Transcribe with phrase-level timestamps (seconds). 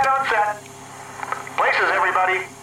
[0.00, 0.56] Quiet on set.
[1.58, 2.59] Places, everybody.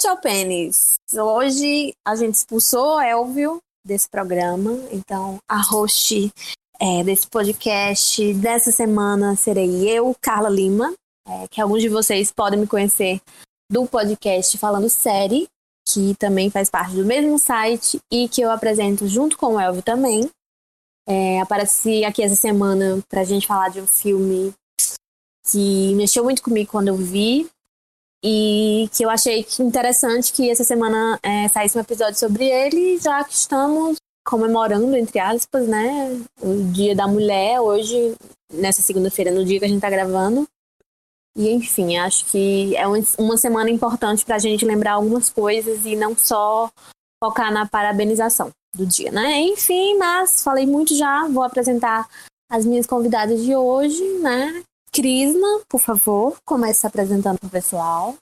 [0.00, 0.98] Morte ao pênis.
[1.12, 6.32] Hoje a gente expulsou o Elvio desse programa, então a host
[6.80, 10.94] é, desse podcast dessa semana serei eu, Carla Lima,
[11.28, 13.20] é, que alguns de vocês podem me conhecer
[13.70, 15.46] do podcast Falando Série,
[15.86, 19.82] que também faz parte do mesmo site e que eu apresento junto com o Elvio
[19.82, 20.30] também.
[21.06, 24.54] É, apareci aqui essa semana pra gente falar de um filme
[25.50, 27.50] que mexeu muito comigo quando eu vi,
[28.22, 33.24] e que eu achei interessante que essa semana é, saísse um episódio sobre ele, já
[33.24, 38.14] que estamos comemorando, entre aspas, né, o Dia da Mulher, hoje,
[38.52, 40.46] nessa segunda-feira, no dia que a gente está gravando.
[41.36, 42.84] E, enfim, acho que é
[43.18, 46.70] uma semana importante para a gente lembrar algumas coisas e não só
[47.22, 49.40] focar na parabenização do dia, né?
[49.40, 52.08] Enfim, mas falei muito já, vou apresentar
[52.50, 54.62] as minhas convidadas de hoje, né?
[54.92, 58.14] Crisma, por favor, comece se apresentando para o pessoal.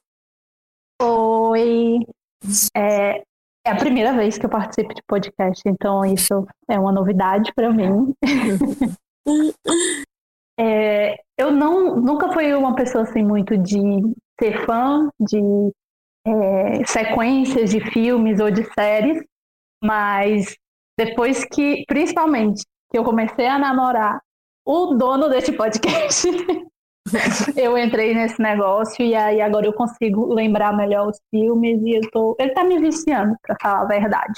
[1.01, 2.01] Oi,
[2.77, 3.23] é,
[3.67, 7.73] é, a primeira vez que eu participo de podcast, então isso é uma novidade para
[7.73, 8.12] mim.
[10.61, 13.79] é, eu não, nunca fui uma pessoa assim muito de
[14.39, 15.41] ser fã de
[16.27, 19.25] é, sequências de filmes ou de séries,
[19.83, 20.55] mas
[20.99, 24.21] depois que, principalmente, que eu comecei a namorar
[24.69, 26.29] o dono desse podcast.
[27.56, 32.11] eu entrei nesse negócio e aí agora eu consigo lembrar melhor os filmes e eu
[32.11, 32.37] tô.
[32.39, 34.34] Ele tá me viciando, pra falar a verdade.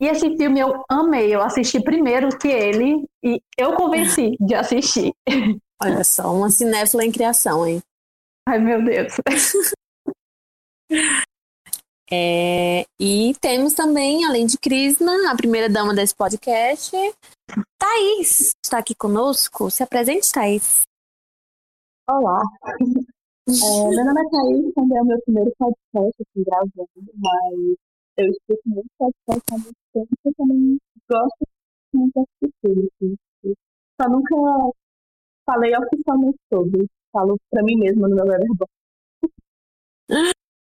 [0.00, 5.12] E esse filme eu amei, eu assisti primeiro que ele e eu convenci de assistir.
[5.82, 7.82] Olha só, uma cinéfila em criação, hein?
[8.48, 9.12] Ai, meu Deus.
[12.08, 16.96] É, e temos também, além de Krishna, a primeira dama desse podcast,
[17.78, 19.70] Thaís está aqui conosco.
[19.70, 20.82] Se apresente, Thaís.
[22.08, 22.42] Olá.
[22.68, 27.76] É, meu nome é Thaís, também é o meu primeiro podcast aqui gravando, mas
[28.16, 31.46] eu escuto muito podcast há muito tempo e também gosto
[31.94, 32.90] muito de assistir.
[33.02, 33.54] Assim.
[34.00, 34.34] Só nunca
[35.48, 36.86] falei oficialmente sobre.
[37.12, 38.74] Falo pra mim mesma no meu Letterboxd.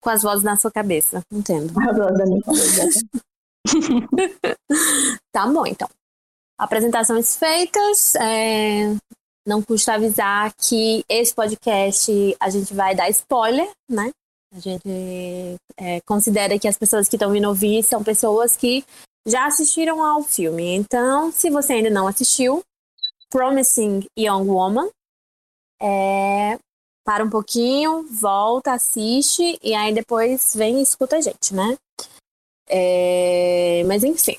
[0.02, 1.74] Com as vozes na sua cabeça, entendo.
[1.82, 3.06] As vozes da minha cabeça.
[5.34, 5.90] tá bom, então.
[6.58, 8.16] Apresentações feitas.
[8.16, 8.96] É...
[9.46, 14.12] Não custa avisar que esse podcast a gente vai dar spoiler, né?
[14.54, 18.84] A gente é, considera que as pessoas que estão vindo ouvir são pessoas que
[19.26, 20.76] já assistiram ao filme.
[20.76, 22.64] Então, se você ainda não assistiu,
[23.30, 24.90] Promising Young Woman,
[25.82, 26.58] é,
[27.06, 31.78] para um pouquinho, volta, assiste e aí depois vem e escuta a gente, né?
[32.70, 34.38] É, mas enfim,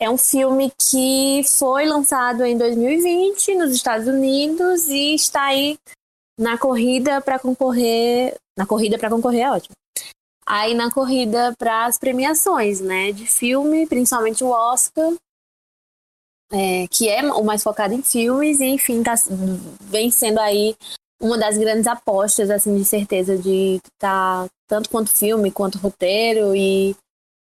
[0.00, 5.78] é um filme que foi lançado em 2020 nos Estados Unidos e está aí
[6.38, 8.36] na corrida para concorrer.
[8.56, 9.74] Na corrida para concorrer é ótimo.
[10.46, 13.12] Aí na corrida para as premiações, né?
[13.12, 15.12] De filme, principalmente o Oscar,
[16.52, 19.14] é, que é o mais focado em filmes, e enfim, tá,
[19.80, 20.76] vem sendo aí
[21.20, 26.94] uma das grandes apostas, assim, de certeza de tá, tanto quanto filme, quanto roteiro e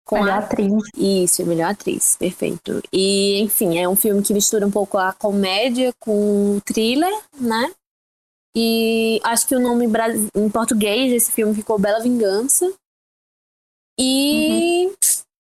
[0.05, 0.39] com melhor a...
[0.39, 0.73] atriz.
[0.97, 2.83] Isso, melhor atriz, perfeito.
[2.93, 7.73] E, enfim, é um filme que mistura um pouco a comédia com o thriller, né?
[8.57, 9.87] E acho que o nome
[10.37, 12.73] em português desse filme ficou Bela Vingança.
[13.99, 14.93] E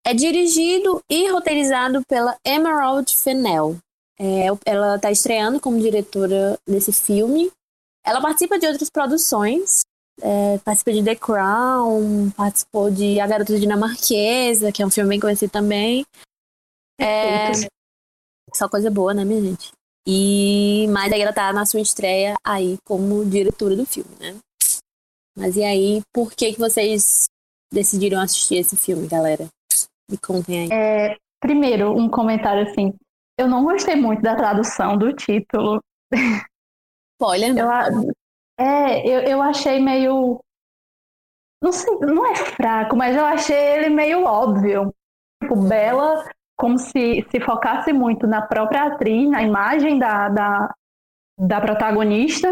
[0.04, 3.78] é dirigido e roteirizado pela Emerald Fennell.
[4.18, 7.50] É, ela está estreando como diretora desse filme.
[8.04, 9.80] Ela participa de outras produções,
[10.22, 15.20] é, participa de The Crown, participou de A Garota Dinamarquesa, que é um filme bem
[15.20, 16.04] conhecido também.
[17.00, 17.52] É,
[18.54, 19.72] só coisa boa, né, minha gente?
[20.06, 24.36] E, mas aí ela tá na sua estreia aí como diretora do filme, né?
[25.36, 27.24] Mas e aí, por que, que vocês
[27.72, 29.48] decidiram assistir esse filme, galera?
[30.08, 30.68] Me contem aí.
[30.70, 32.94] É, primeiro, um comentário assim.
[33.36, 35.80] Eu não gostei muito da tradução do título.
[37.18, 37.68] Spoiler, eu,
[38.58, 40.40] É, eu, eu achei meio.
[41.62, 44.94] Não sei, não é fraco, mas eu achei ele meio óbvio.
[45.42, 46.24] Tipo, Bela,
[46.56, 50.74] como se se focasse muito na própria atriz, na imagem da, da,
[51.38, 52.48] da protagonista,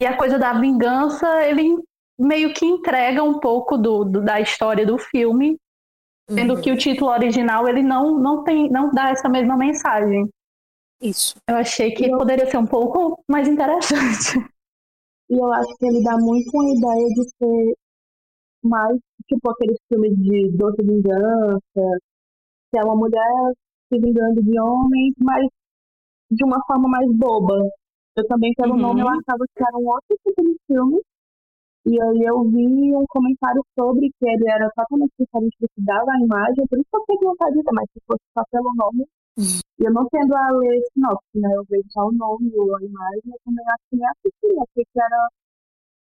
[0.00, 1.76] e a coisa da vingança, ele
[2.18, 5.56] meio que entrega um pouco do, do da história do filme,
[6.28, 6.60] sendo uhum.
[6.60, 10.28] que o título original ele não, não, tem, não dá essa mesma mensagem.
[11.00, 11.36] Isso.
[11.48, 14.44] Eu achei que poderia ser um pouco mais interessante.
[15.30, 17.76] E eu acho que ele dá muito uma ideia de ser
[18.64, 21.84] mais tipo aqueles filmes de doce vingança,
[22.70, 23.52] que é uma mulher
[23.88, 25.46] se vingando de homens, mas
[26.30, 27.54] de uma forma mais boba.
[28.16, 28.80] Eu também, pelo uhum.
[28.80, 31.00] nome, eu achava que era um outro tipo de filme.
[31.86, 36.10] E aí eu vi um comentário sobre que ele era totalmente diferente do que dava
[36.10, 39.06] a imagem, por isso que eu fiquei vontade de mas se fosse só pelo nome,
[39.78, 41.48] eu não tendo a ler sinopse, né?
[41.54, 44.84] Eu vejo só o nome ou a imagem, eu também acho que nem assisti, achei
[44.84, 45.28] que era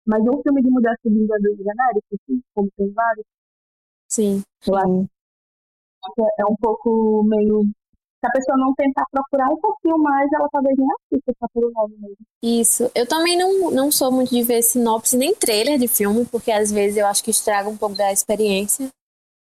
[0.05, 3.25] mais um filme de mudança de vingando genérico, assim, como tem vários.
[4.09, 4.43] Sim.
[4.67, 5.09] Eu acho
[6.39, 7.63] é um pouco meio
[8.21, 11.71] se a pessoa não tentar procurar um pouquinho mais, ela talvez nem assista só pelo
[11.71, 12.17] nome mesmo.
[12.43, 12.91] Isso.
[12.93, 16.71] Eu também não, não sou muito de ver sinopse nem trailer de filme, porque às
[16.71, 18.89] vezes eu acho que estraga um pouco da experiência.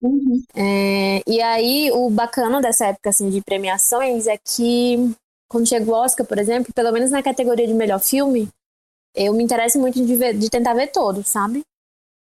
[0.03, 0.43] Uhum.
[0.55, 4.97] É, e aí, o bacana dessa época assim, de premiações é que,
[5.49, 8.49] quando chega o Oscar, por exemplo, pelo menos na categoria de melhor filme,
[9.15, 11.63] eu me interesso muito de, ver, de tentar ver todos, sabe?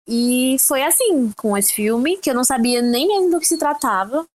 [0.08, 3.58] E foi assim com esse filme, que eu não sabia nem mesmo do que se
[3.58, 4.26] tratava.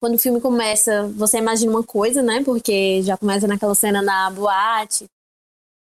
[0.00, 2.42] Quando o filme começa, você imagina uma coisa, né?
[2.44, 5.06] Porque já começa naquela cena na boate,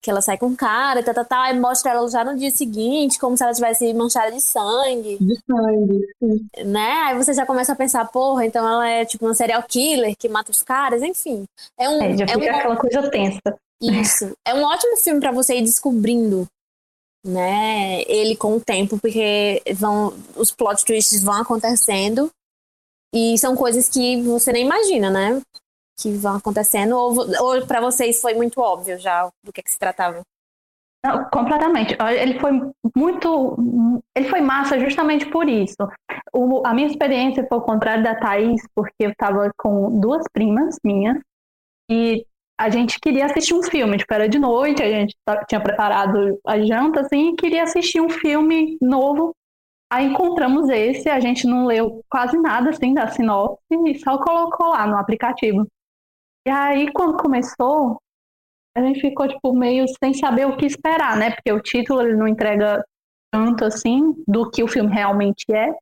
[0.03, 2.51] que ela sai com o cara, tá, tá, tá, e mostra ela já no dia
[2.51, 5.19] seguinte, como se ela tivesse manchada de sangue.
[5.21, 6.65] De sangue, sim.
[6.65, 6.93] Né?
[7.05, 10.29] Aí você já começa a pensar, porra, então ela é tipo uma serial killer que
[10.29, 11.45] mata os caras, enfim.
[11.79, 12.03] É um.
[12.03, 12.57] É, já é fica um...
[12.57, 13.59] aquela coisa tensa.
[13.83, 14.33] Isso.
[14.47, 16.47] É um ótimo filme para você ir descobrindo
[17.25, 22.31] né, ele com o tempo, porque vão, os plot twists vão acontecendo
[23.15, 25.41] e são coisas que você nem imagina, né?
[26.01, 29.79] Que vão acontecendo, ou, ou para vocês foi muito óbvio já do que, que se
[29.79, 30.23] tratava?
[31.05, 31.97] Não, completamente.
[32.19, 32.53] Ele foi
[32.95, 34.01] muito.
[34.15, 35.77] Ele foi massa justamente por isso.
[36.33, 40.77] O, a minha experiência foi o contrário da Thaís, porque eu estava com duas primas
[40.85, 41.19] minhas
[41.91, 42.25] e
[42.59, 45.17] a gente queria assistir um filme, tipo, era de noite, a gente
[45.49, 49.35] tinha preparado a janta, assim, e queria assistir um filme novo.
[49.91, 54.69] Aí encontramos esse, a gente não leu quase nada, assim, da sinopse, e só colocou
[54.69, 55.67] lá no aplicativo.
[56.47, 58.01] E aí, quando começou,
[58.77, 61.31] a gente ficou, tipo, meio sem saber o que esperar, né?
[61.31, 62.85] Porque o título, ele não entrega
[63.33, 65.75] tanto, assim, do que o filme realmente é.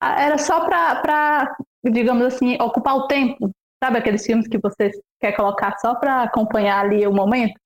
[0.00, 3.50] Era só pra, pra digamos assim, ocupar o tempo
[3.82, 7.58] Sabe aqueles filmes que você quer colocar só para acompanhar ali o momento?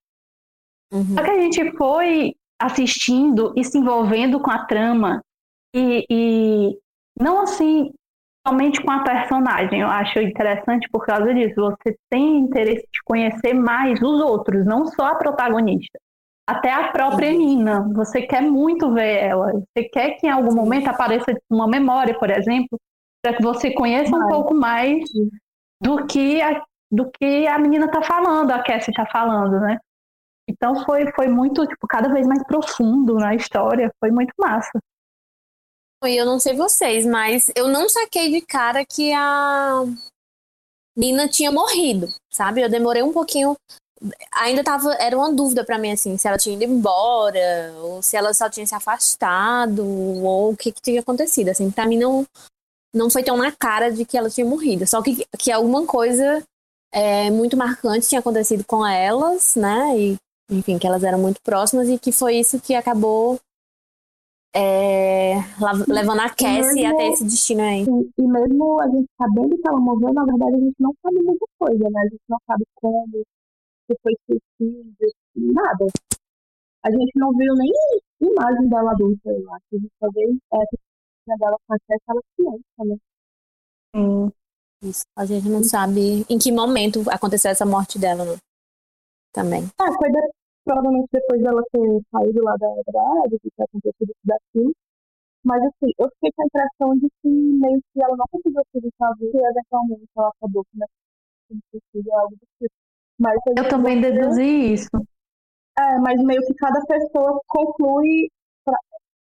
[0.91, 1.15] Uhum.
[1.15, 5.21] Só que a gente foi assistindo e se envolvendo com a trama
[5.75, 6.79] e, e
[7.19, 7.91] não assim
[8.45, 9.81] somente com a personagem.
[9.81, 11.55] Eu acho interessante por causa disso.
[11.55, 15.99] Você tem interesse de conhecer mais os outros, não só a protagonista.
[16.47, 17.37] Até a própria uhum.
[17.37, 17.89] Nina.
[17.93, 19.51] Você quer muito ver ela.
[19.53, 22.77] Você quer que em algum momento apareça uma memória, por exemplo,
[23.23, 24.99] para que você conheça um pouco mais
[25.81, 29.77] do que a, do que a menina tá falando, a Cassie tá falando, né?
[30.49, 34.77] Então foi, foi muito, tipo, cada vez mais profundo na história, foi muito massa.
[36.05, 39.83] E eu não sei vocês, mas eu não saquei de cara que a
[40.95, 42.61] Nina tinha morrido, sabe?
[42.61, 43.55] Eu demorei um pouquinho.
[44.33, 44.93] Ainda tava.
[44.95, 48.49] Era uma dúvida para mim, assim, se ela tinha ido embora, ou se ela só
[48.49, 51.49] tinha se afastado, ou o que, que tinha acontecido.
[51.49, 52.25] Assim, pra mim não,
[52.93, 54.85] não foi tão na cara de que ela tinha morrido.
[54.85, 56.43] Só que, que alguma coisa
[56.91, 59.97] é, muito marcante tinha acontecido com elas, né?
[59.97, 60.17] E,
[60.51, 63.39] enfim, que elas eram muito próximas e que foi isso que acabou
[64.55, 65.35] é,
[65.87, 67.83] levando a Cassie até esse destino aí.
[67.83, 71.21] E, e, mesmo a gente sabendo que ela morreu, na verdade a gente não sabe
[71.23, 71.99] muita coisa, né?
[71.99, 73.23] A gente não sabe como,
[73.87, 75.87] se foi suicídio, nada.
[76.83, 77.71] A gente não viu nem
[78.21, 79.65] imagem dela adulta, eu acho.
[79.73, 82.97] A gente só vê é, rotina dela com aquela criança, né?
[83.95, 84.31] Sim.
[84.83, 85.05] Isso.
[85.15, 88.37] A gente não sabe em que momento aconteceu essa morte dela, né?
[89.31, 89.63] Também.
[89.79, 90.19] Ah, foi de,
[90.65, 94.75] provavelmente depois dela ter saído lá da grade, que tinha acontecido isso daqui.
[95.43, 99.13] Mas assim, eu fiquei com a impressão de que meio que ela não conseguiu a
[99.15, 100.79] vida e eventualmente ela acabou com
[102.13, 102.73] algo do tipo.
[103.19, 104.89] Mas, eu também deduzi isso.
[105.77, 108.29] É, mas meio que cada pessoa conclui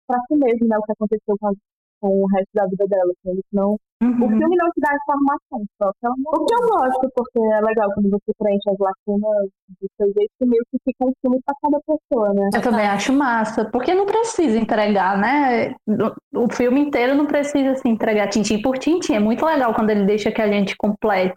[0.07, 1.51] pra si mesmo, né, o que aconteceu com, a,
[2.03, 3.13] com o resto da vida dela.
[3.25, 4.25] Assim, não, uhum.
[4.25, 6.15] O filme não te dá informação, só que não...
[6.27, 9.47] O que eu gosto, porque é legal quando você preenche as lacunas
[9.79, 12.49] do seu jeito, que meio que fica um filme pra cada pessoa, né?
[12.53, 15.73] Eu também acho massa, porque não precisa entregar, né?
[16.35, 19.13] O filme inteiro não precisa se entregar tintim por tintim.
[19.13, 21.35] É muito legal quando ele deixa que a gente complete.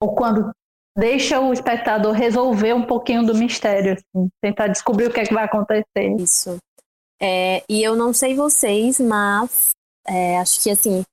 [0.00, 0.52] Ou quando
[0.96, 5.34] deixa o espectador resolver um pouquinho do mistério, assim, tentar descobrir o que é que
[5.34, 6.14] vai acontecer.
[6.18, 6.56] Isso.
[7.20, 9.70] É, e eu não sei vocês, mas
[10.06, 11.04] é, acho que assim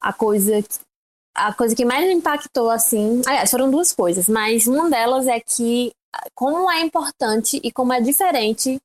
[0.00, 0.62] a coisa
[1.34, 5.38] a coisa que mais me impactou assim, aliás, foram duas coisas, mas uma delas é
[5.40, 5.92] que
[6.34, 8.78] como é importante e como é diferente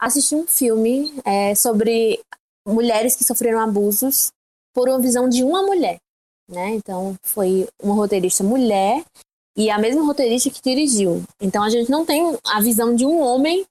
[0.00, 2.20] assistir um filme é, sobre
[2.66, 4.32] mulheres que sofreram abusos
[4.74, 5.98] por uma visão de uma mulher,
[6.48, 6.70] né?
[6.70, 9.04] Então foi uma roteirista mulher
[9.56, 11.22] e a mesma roteirista que dirigiu.
[11.40, 13.64] Então a gente não tem a visão de um homem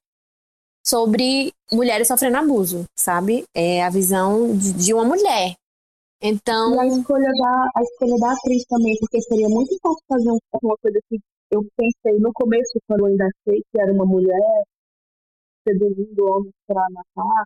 [0.83, 3.45] sobre mulheres sofrendo abuso, sabe?
[3.55, 5.55] É a visão de, de uma mulher.
[6.21, 6.75] Então.
[6.75, 10.77] E a escolha, da, a escolha da atriz também, porque seria muito fácil fazer uma
[10.77, 11.19] coisa que
[11.51, 14.63] eu pensei no começo, quando eu ainda sei que era uma mulher
[15.67, 17.45] seduzindo homens para matar,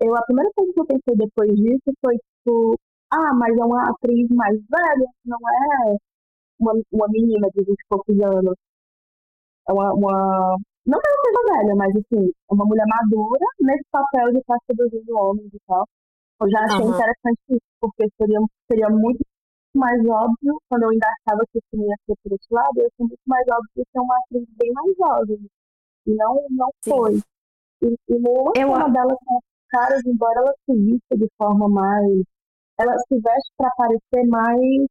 [0.00, 2.76] eu, a primeira coisa que eu pensei depois disso foi, tipo,
[3.10, 5.96] ah, mas é uma atriz mais velha, não é
[6.60, 8.54] uma, uma menina de 20 e poucos anos.
[9.68, 13.84] É uma, uma não que ela seja velha, mas assim, é uma mulher madura nesse
[13.90, 15.84] papel de estar seduzindo homens e tal.
[16.40, 16.94] Eu já achei uhum.
[16.94, 18.38] interessante isso, porque seria,
[18.70, 19.20] seria muito
[19.74, 22.88] mais óbvio, quando eu ainda achava que o filme ia ser por esse lado, ia
[22.96, 25.46] ser muito mais óbvio ser uma atriz bem mais jovem.
[26.06, 27.20] E não, não foi.
[27.82, 28.68] E, e no eu...
[28.68, 29.40] uma delas com
[29.70, 32.22] caras, embora ela se vista de forma mais.
[32.78, 34.86] Ela se veste para parecer mais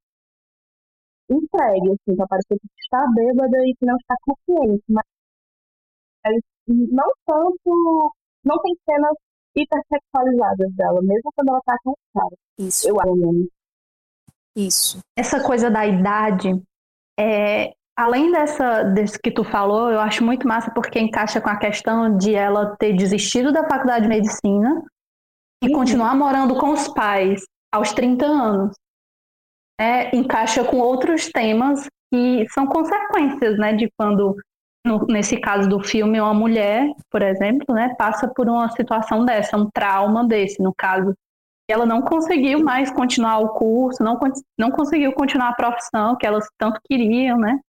[1.30, 4.84] entregue, assim, para parecer que está bêbada e que não está consciente.
[4.90, 5.06] Mas
[6.67, 8.13] não tanto.
[8.44, 9.15] Não tem cenas
[9.55, 12.38] hipersexualizadas dela, mesmo quando ela tá com os caras.
[12.60, 12.89] Isso.
[12.89, 13.50] Eu acho.
[14.55, 15.00] Isso.
[15.17, 16.50] Essa coisa da idade,
[17.20, 21.58] é, além dessa desse que tu falou, eu acho muito massa porque encaixa com a
[21.58, 24.84] questão de ela ter desistido da faculdade de medicina
[25.63, 25.74] e uhum.
[25.74, 28.75] continuar morando com os pais aos 30 anos.
[29.79, 34.36] É, encaixa com outros temas que são consequências né, de quando
[34.86, 39.58] no, nesse caso do filme, uma mulher, por exemplo, né, passa por uma situação dessa,
[39.58, 41.13] um trauma desse, no caso.
[41.68, 44.20] Ela não conseguiu mais continuar o curso, não,
[44.58, 47.60] não conseguiu continuar a profissão que elas tanto queriam, né?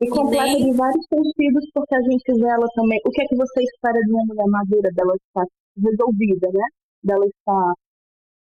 [0.00, 3.00] E completa de vários sentidos, porque a gente vê ela também.
[3.04, 4.92] O que é que você espera de uma mulher madura?
[4.92, 5.44] Dela estar
[5.76, 6.64] resolvida, né?
[7.02, 7.72] Dela estar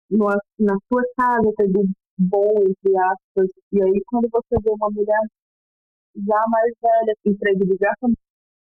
[0.10, 1.88] numa, na sua casa, tendo
[2.18, 3.48] bom, entre aspas.
[3.74, 5.20] E aí, quando você vê uma mulher
[6.16, 8.14] já mais velha, emprego de garçom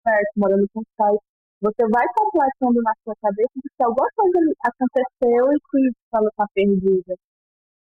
[0.03, 1.17] perto, morando com os pais,
[1.61, 6.45] você vai completando na sua cabeça de que alguma coisa aconteceu e que ela está
[6.53, 7.15] perdida.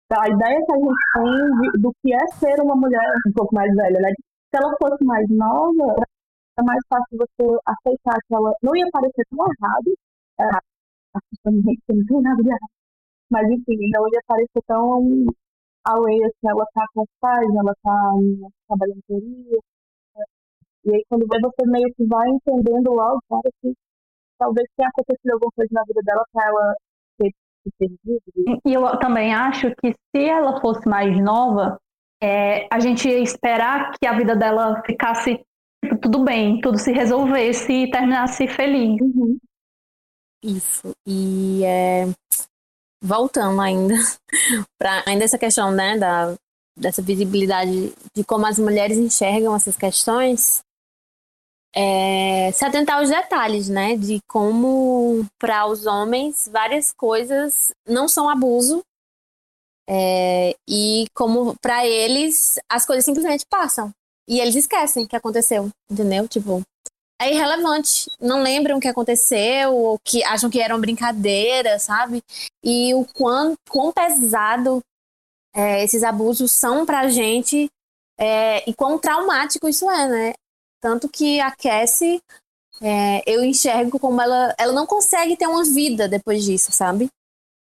[0.06, 3.32] Então, a ideia que a gente tem de, do que é ser uma mulher um
[3.32, 4.10] pouco mais velha, né?
[4.14, 5.96] Se ela fosse mais nova,
[6.58, 9.90] é mais fácil você aceitar que ela não ia parecer tão errado,
[10.40, 10.44] é,
[11.50, 12.70] não tem nada de errado,
[13.30, 15.26] mas enfim, não ia parecer tão
[15.84, 18.10] a Leia, assim, ela tá com os pais, ela tá
[18.68, 19.58] trabalhando em teoria.
[20.16, 20.24] Né?
[20.86, 23.72] E aí, quando você meio que vai entendendo logo, cara, que
[24.38, 26.74] talvez tenha acontecido alguma coisa na vida dela pra ela
[27.18, 27.30] ter
[27.62, 28.60] se perdido.
[28.66, 31.78] E eu também acho que se ela fosse mais nova,
[32.22, 35.40] é, a gente ia esperar que a vida dela ficasse
[35.84, 39.00] tipo, tudo bem, tudo se resolvesse e terminasse feliz.
[39.00, 39.38] Uhum.
[40.42, 40.94] Isso.
[41.06, 42.04] E é,
[43.04, 43.94] voltando ainda
[44.80, 46.34] para ainda essa questão, né, da
[46.76, 50.60] dessa visibilidade de como as mulheres enxergam essas questões,
[51.72, 58.28] é, se atentar aos detalhes, né, de como para os homens várias coisas não são
[58.28, 58.82] abuso
[59.88, 63.92] é, e como para eles as coisas simplesmente passam
[64.28, 66.26] e eles esquecem que aconteceu, entendeu?
[66.26, 66.62] Tipo,
[67.24, 68.10] é irrelevante.
[68.20, 72.22] Não lembram o que aconteceu, ou que acham que eram brincadeiras, sabe?
[72.62, 74.80] E o quão, quão pesado
[75.54, 77.68] é, esses abusos são pra gente
[78.18, 80.32] é, e quão traumático isso é, né?
[80.80, 82.20] Tanto que a Cassie
[82.82, 87.08] é, eu enxergo como ela, ela não consegue ter uma vida depois disso, sabe?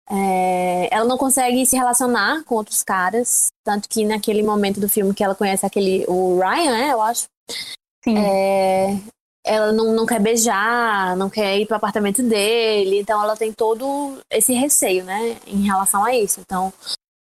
[0.09, 5.13] É, ela não consegue se relacionar com outros caras, tanto que naquele momento do filme
[5.13, 7.25] que ela conhece aquele o Ryan, né, eu acho.
[8.03, 8.17] Sim.
[8.17, 8.99] É,
[9.45, 14.17] ela não, não quer beijar, não quer ir pro apartamento dele, então ela tem todo
[14.29, 16.41] esse receio, né, em relação a isso.
[16.41, 16.73] Então,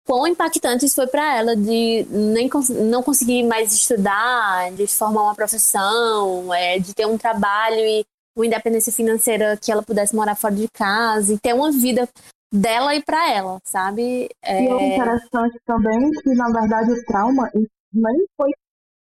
[0.06, 2.50] quão impactante isso foi para ela de nem
[2.90, 8.06] não conseguir mais estudar, de formar uma profissão, é, de ter um trabalho e
[8.38, 12.08] uma independência financeira que ela pudesse morar fora de casa e ter uma vida
[12.54, 14.30] dela e para ela, sabe?
[14.44, 14.64] É...
[14.64, 17.50] E é interessante também que, na verdade, o trauma
[17.94, 18.52] nem foi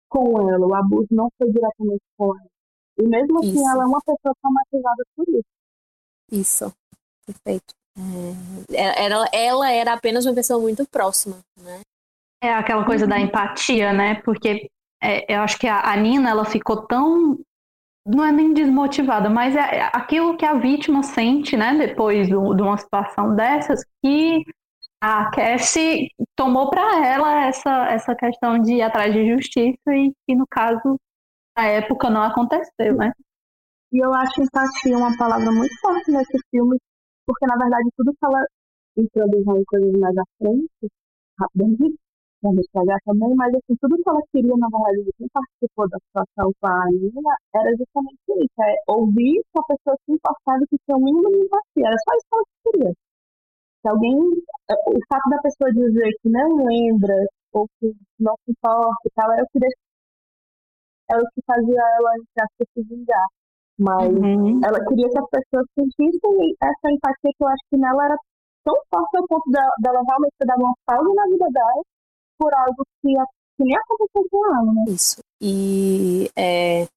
[0.10, 2.53] com ela, o abuso não foi diretamente com ela.
[2.98, 3.70] E mesmo assim, isso.
[3.70, 5.44] ela é uma pessoa traumatizada por isso.
[6.32, 6.74] Isso,
[7.26, 7.74] perfeito.
[8.72, 11.82] É, ela, ela era apenas uma pessoa muito próxima, né?
[12.42, 14.16] É aquela coisa da empatia, né?
[14.16, 14.70] Porque
[15.02, 17.38] é, eu acho que a, a, Nina, ela ficou tão.
[18.06, 21.74] Não é nem desmotivada, mas é aquilo que a vítima sente, né?
[21.74, 24.44] Depois do, de uma situação dessas, que
[25.02, 30.36] a Cassie tomou para ela essa, essa questão de ir atrás de justiça e que,
[30.36, 30.98] no caso,
[31.56, 33.12] na época não aconteceu, né?
[33.92, 36.78] E eu acho empatia uma palavra muito forte nesse filme,
[37.26, 38.44] porque na verdade tudo que ela
[38.98, 40.88] introduziu em coisas mais à frente,
[41.40, 41.96] rapidamente,
[42.42, 45.98] vamos estragar também, mas assim, tudo que ela queria, na verdade, de quem participou da
[46.08, 50.94] situação com a Nina, era justamente isso, é ouvir que a pessoa se importava que
[50.94, 52.94] um mínimo de empatia, era só isso que ela queria.
[53.82, 54.18] Se alguém,
[54.72, 57.16] é, o fato da pessoa dizer que não lembra,
[57.54, 59.60] ou que não se importa e tal, era o que,
[61.14, 63.28] era o que fazia ela, entre se vingar.
[63.80, 64.62] Mas uhum.
[64.64, 68.18] ela queria que as pessoas sentissem essa empatia que eu acho que nela era
[68.64, 71.82] tão forte ao ponto dela, dela realmente dado uma pausa na vida dela
[72.40, 73.14] por algo que,
[73.58, 74.84] que nem aconteceu com ela, né?
[74.88, 75.18] Isso.
[75.42, 76.88] E é,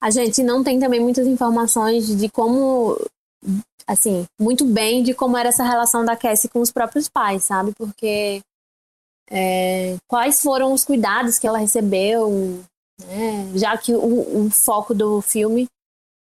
[0.00, 2.96] a gente não tem também muitas informações de como,
[3.86, 7.72] assim, muito bem de como era essa relação da Cassie com os próprios pais, sabe?
[7.76, 8.40] Porque
[9.30, 12.64] é, quais foram os cuidados que ela recebeu,
[13.06, 13.50] né?
[13.54, 15.68] já que o, o foco do filme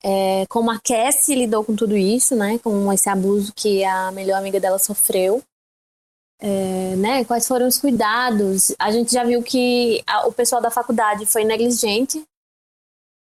[0.05, 2.59] é, como a Cassie lidou com tudo isso, né?
[2.59, 5.43] Com esse abuso que a melhor amiga dela sofreu.
[6.39, 8.75] É, né, quais foram os cuidados?
[8.79, 12.23] A gente já viu que a, o pessoal da faculdade foi negligente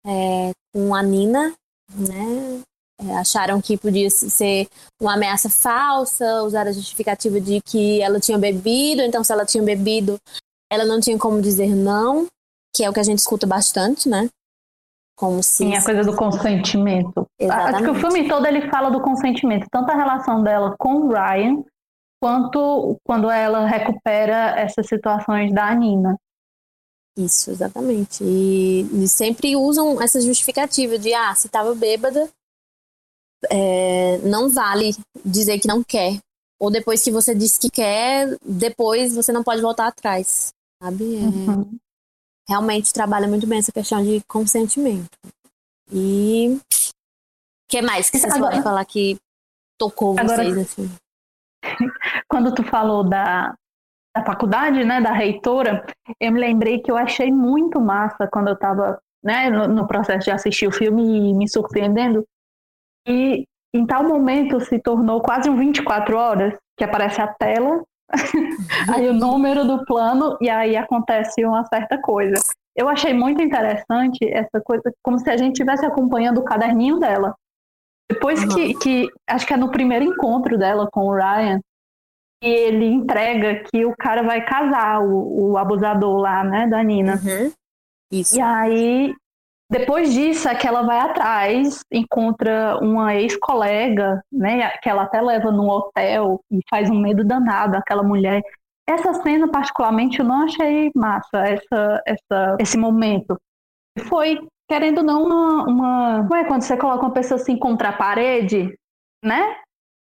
[0.06, 1.56] é, com a Nina,
[1.96, 2.62] né?
[3.00, 4.68] É, acharam que podia ser
[5.02, 9.64] uma ameaça falsa, usaram a justificativa de que ela tinha bebido, então se ela tinha
[9.64, 10.20] bebido,
[10.72, 12.28] ela não tinha como dizer não,
[12.74, 14.30] que é o que a gente escuta bastante, né?
[15.18, 15.58] Como se.
[15.58, 17.26] Sim, a coisa do consentimento.
[17.40, 17.76] Exatamente.
[17.76, 21.12] Acho que o filme todo ele fala do consentimento, tanto a relação dela com o
[21.12, 21.64] Ryan,
[22.22, 26.16] quanto quando ela recupera essas situações da Nina.
[27.18, 28.24] Isso, exatamente.
[28.24, 32.30] E, e sempre usam essa justificativa de, ah, se estava bêbada,
[33.50, 36.20] é, não vale dizer que não quer.
[36.60, 41.18] Ou depois que você disse que quer, depois você não pode voltar atrás, sabe?
[41.18, 41.80] É, uhum
[42.48, 45.18] realmente trabalha muito bem essa questão de consentimento.
[45.92, 46.62] E o
[47.70, 49.18] que mais que vocês Agora, podem falar que
[49.78, 50.90] tocou vocês Agora, assim?
[52.30, 53.54] Quando tu falou da,
[54.16, 55.86] da faculdade, né, da reitora,
[56.20, 60.26] eu me lembrei que eu achei muito massa quando eu estava né, no, no, processo
[60.26, 62.26] de assistir o filme e me surpreendendo.
[63.08, 67.84] E em tal momento se tornou quase um 24 horas, que aparece a tela
[68.94, 72.36] aí o número do plano e aí acontece uma certa coisa.
[72.76, 77.36] Eu achei muito interessante essa coisa, como se a gente estivesse acompanhando o caderninho dela.
[78.10, 78.50] Depois uhum.
[78.50, 81.60] que, que, acho que é no primeiro encontro dela com o Ryan,
[82.44, 87.16] e ele entrega que o cara vai casar, o, o abusador lá, né, da Nina.
[87.16, 87.52] Uhum.
[88.12, 88.38] Isso.
[88.38, 89.14] E aí
[89.70, 95.52] depois disso é que ela vai atrás, encontra uma ex-colega, né, que ela até leva
[95.52, 98.42] num hotel e faz um medo danado aquela mulher.
[98.88, 103.38] Essa cena, particularmente, eu não achei massa, essa, essa, esse momento.
[104.08, 106.24] Foi, querendo ou não, uma, uma.
[106.24, 108.74] Como é quando você coloca uma pessoa assim contra a parede,
[109.22, 109.58] né?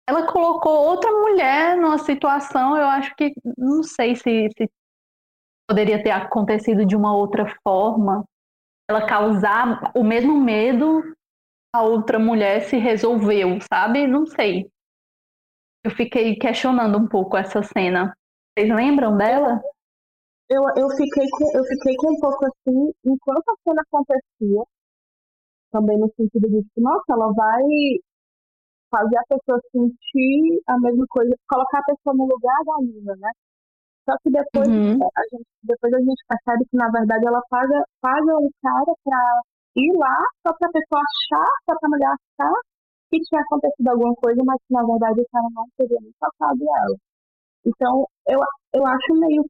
[0.07, 3.33] Ela colocou outra mulher numa situação, eu acho que.
[3.57, 4.69] Não sei se, se
[5.67, 8.23] poderia ter acontecido de uma outra forma
[8.89, 11.03] ela causar o mesmo medo
[11.75, 14.07] a outra mulher se resolveu, sabe?
[14.07, 14.69] Não sei.
[15.83, 18.15] Eu fiquei questionando um pouco essa cena.
[18.57, 19.61] Vocês lembram dela?
[20.49, 24.63] Eu, eu, fiquei, com, eu fiquei com um pouco assim, enquanto a cena acontecia,
[25.71, 27.63] também no sentido de que, nossa, ela vai
[28.89, 33.31] fazer a pessoa sentir a mesma coisa, colocar a pessoa no lugar da Nina, né?
[34.05, 35.01] Só que depois, uhum.
[35.01, 39.41] a gente, depois a gente percebe que, na verdade, ela paga, paga um cara para
[39.75, 42.53] ir lá só pra pessoa achar, só pra mulher achar
[43.09, 46.61] que tinha acontecido alguma coisa, mas que na verdade o cara não teria nem passado
[46.61, 46.97] ela.
[47.65, 48.39] Então, eu,
[48.73, 49.43] eu acho meio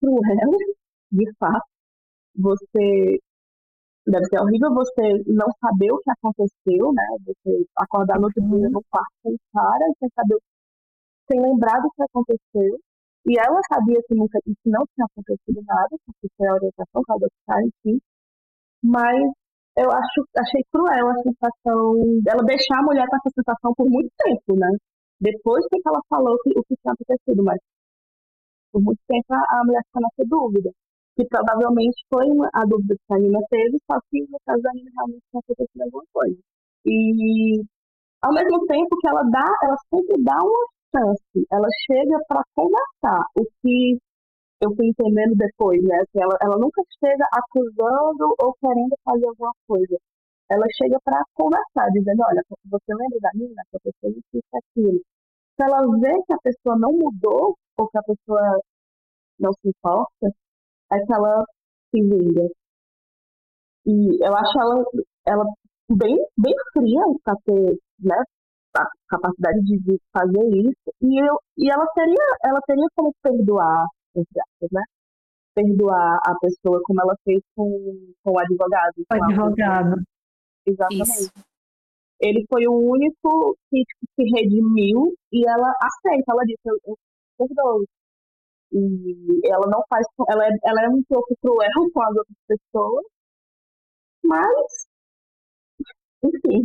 [0.00, 0.20] cruel,
[1.12, 1.66] de fato,
[2.36, 3.18] você.
[4.06, 7.04] Deve ser horrível você não saber o que aconteceu, né?
[7.26, 10.38] Você acordar no outro dia no quarto com o cara, sem saber,
[11.30, 12.80] sem lembrar do que aconteceu.
[13.28, 17.12] E ela sabia que, nunca, que não tinha acontecido nada, porque foi a orientação que
[17.12, 17.28] ela
[17.82, 18.02] si.
[18.82, 19.20] Mas
[19.76, 24.10] eu acho, achei cruel a sensação dela deixar a mulher com essa sensação por muito
[24.24, 24.68] tempo, né?
[25.20, 27.58] Depois que ela falou que, o que tinha acontecido, mas
[28.72, 30.70] por muito tempo a, mulher ficou nessa dúvida.
[31.16, 34.90] Que provavelmente foi a dúvida que a Nina teve, só que no caso da Nina
[34.96, 36.38] realmente tinha acontecido alguma coisa.
[36.86, 37.62] E
[38.22, 43.22] ao mesmo tempo que ela dá, ela sempre dá uma chance, ela chega para conversar,
[43.36, 43.98] o que
[44.60, 45.96] eu fui entendendo depois, né?
[46.00, 49.96] Assim, ela, ela nunca chega acusando ou querendo fazer alguma coisa.
[50.50, 55.00] Ela chega para conversar, dizendo, olha, você lembra da menina que aconteceu isso e aquilo.
[55.56, 58.58] Se ela vê que a pessoa não mudou, ou que a pessoa
[59.38, 60.28] não se importa,
[60.92, 61.44] é que ela
[61.90, 62.48] se vinga.
[63.86, 64.84] E eu acho ela,
[65.26, 65.44] ela
[65.90, 68.22] bem, bem fria para ter né,
[68.76, 70.92] a capacidade de fazer isso.
[71.02, 74.82] E, eu, e ela teria, ela teria como perdoar, entre aspas, né?
[75.54, 78.94] Perdoar a pessoa como ela fez com, com o advogado.
[79.10, 80.02] O advogado.
[80.66, 81.02] Exatamente.
[81.02, 81.32] Isso.
[82.20, 86.96] Ele foi o único que tipo, se redimiu e ela aceita, ela disse, eu, eu
[87.38, 87.84] perdoo.
[88.72, 90.06] E ela não faz.
[90.28, 93.04] Ela é, ela é um pouco cruel com as outras pessoas,
[94.22, 94.88] mas.
[96.22, 96.62] Enfim.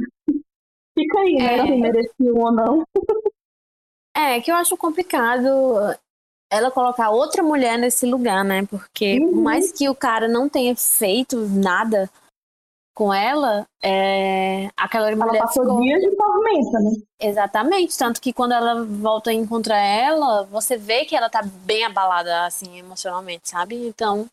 [0.97, 1.57] Fica aí, né?
[1.57, 1.65] É...
[1.65, 2.83] Se mereciam ou não.
[4.15, 5.47] É, que eu acho complicado
[6.51, 8.65] ela colocar outra mulher nesse lugar, né?
[8.65, 9.31] Porque uhum.
[9.31, 12.09] por mais que o cara não tenha feito nada
[12.95, 14.69] com ela, é...
[14.77, 15.39] aquela ela mulher.
[15.39, 15.81] Ela passou ficou...
[15.81, 16.91] dias de tormenta, né?
[17.19, 17.97] Exatamente.
[17.97, 22.45] Tanto que quando ela volta a encontrar ela, você vê que ela tá bem abalada,
[22.45, 23.87] assim, emocionalmente, sabe?
[23.87, 24.27] Então,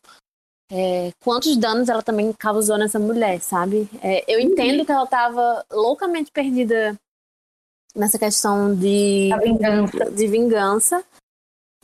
[0.71, 3.89] é, quantos danos ela também causou nessa mulher, sabe?
[4.01, 4.45] É, eu uhum.
[4.45, 6.97] entendo que ela estava loucamente perdida
[7.93, 10.11] nessa questão de vingança.
[10.11, 11.03] de vingança,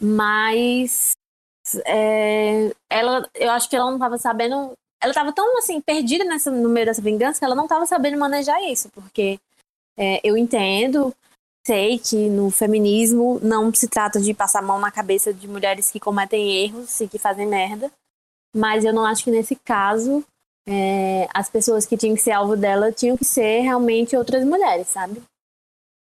[0.02, 1.18] mas
[1.86, 4.72] é, ela, eu acho que ela não estava sabendo,
[5.02, 8.18] ela estava tão assim perdida nessa, no meio dessa vingança que ela não estava sabendo
[8.18, 9.38] manejar isso, porque
[9.98, 11.14] é, eu entendo,
[11.66, 15.92] sei que no feminismo não se trata de passar a mão na cabeça de mulheres
[15.92, 17.92] que cometem erros e que fazem merda,
[18.56, 20.24] mas eu não acho que nesse caso
[20.68, 24.88] é, as pessoas que tinham que ser alvo dela tinham que ser realmente outras mulheres,
[24.88, 25.22] sabe?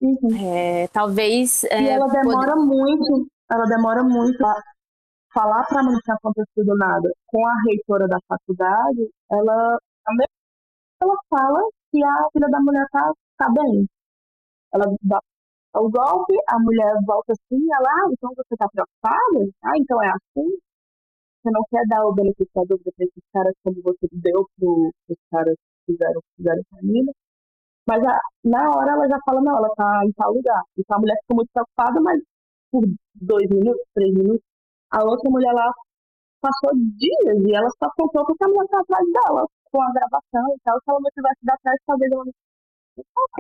[0.01, 0.35] Uhum.
[0.37, 1.63] É, talvez.
[1.65, 2.65] É, e ela demora poder...
[2.65, 4.61] muito, ela demora muito a
[5.33, 7.11] falar para mim não tinha acontecido nada.
[7.27, 9.77] Com a reitora da faculdade, ela,
[11.01, 11.59] ela fala
[11.91, 13.87] que a filha da mulher tá, tá bem.
[14.73, 15.19] Ela dá
[15.75, 19.49] o golpe, a mulher volta assim, ela, ah, então você tá preocupada?
[19.63, 20.57] Ah, então é assim?
[21.43, 24.69] Você não quer dar o benefício da dúvida para esses caras como você deu para
[24.69, 27.13] os caras que fizeram, fizeram família.
[27.87, 30.61] Mas a, na hora ela já fala, não, ela está em tal lugar.
[30.77, 32.21] Então a mulher fica muito preocupada, mas
[32.71, 32.83] por
[33.15, 34.41] dois minutos, três minutos,
[34.91, 35.71] a outra mulher lá
[36.41, 40.55] passou dias e ela só contou porque a mulher está atrás dela, com a gravação
[40.55, 40.77] e tal.
[40.79, 42.33] Se ela não tivesse ido atrás, talvez ela não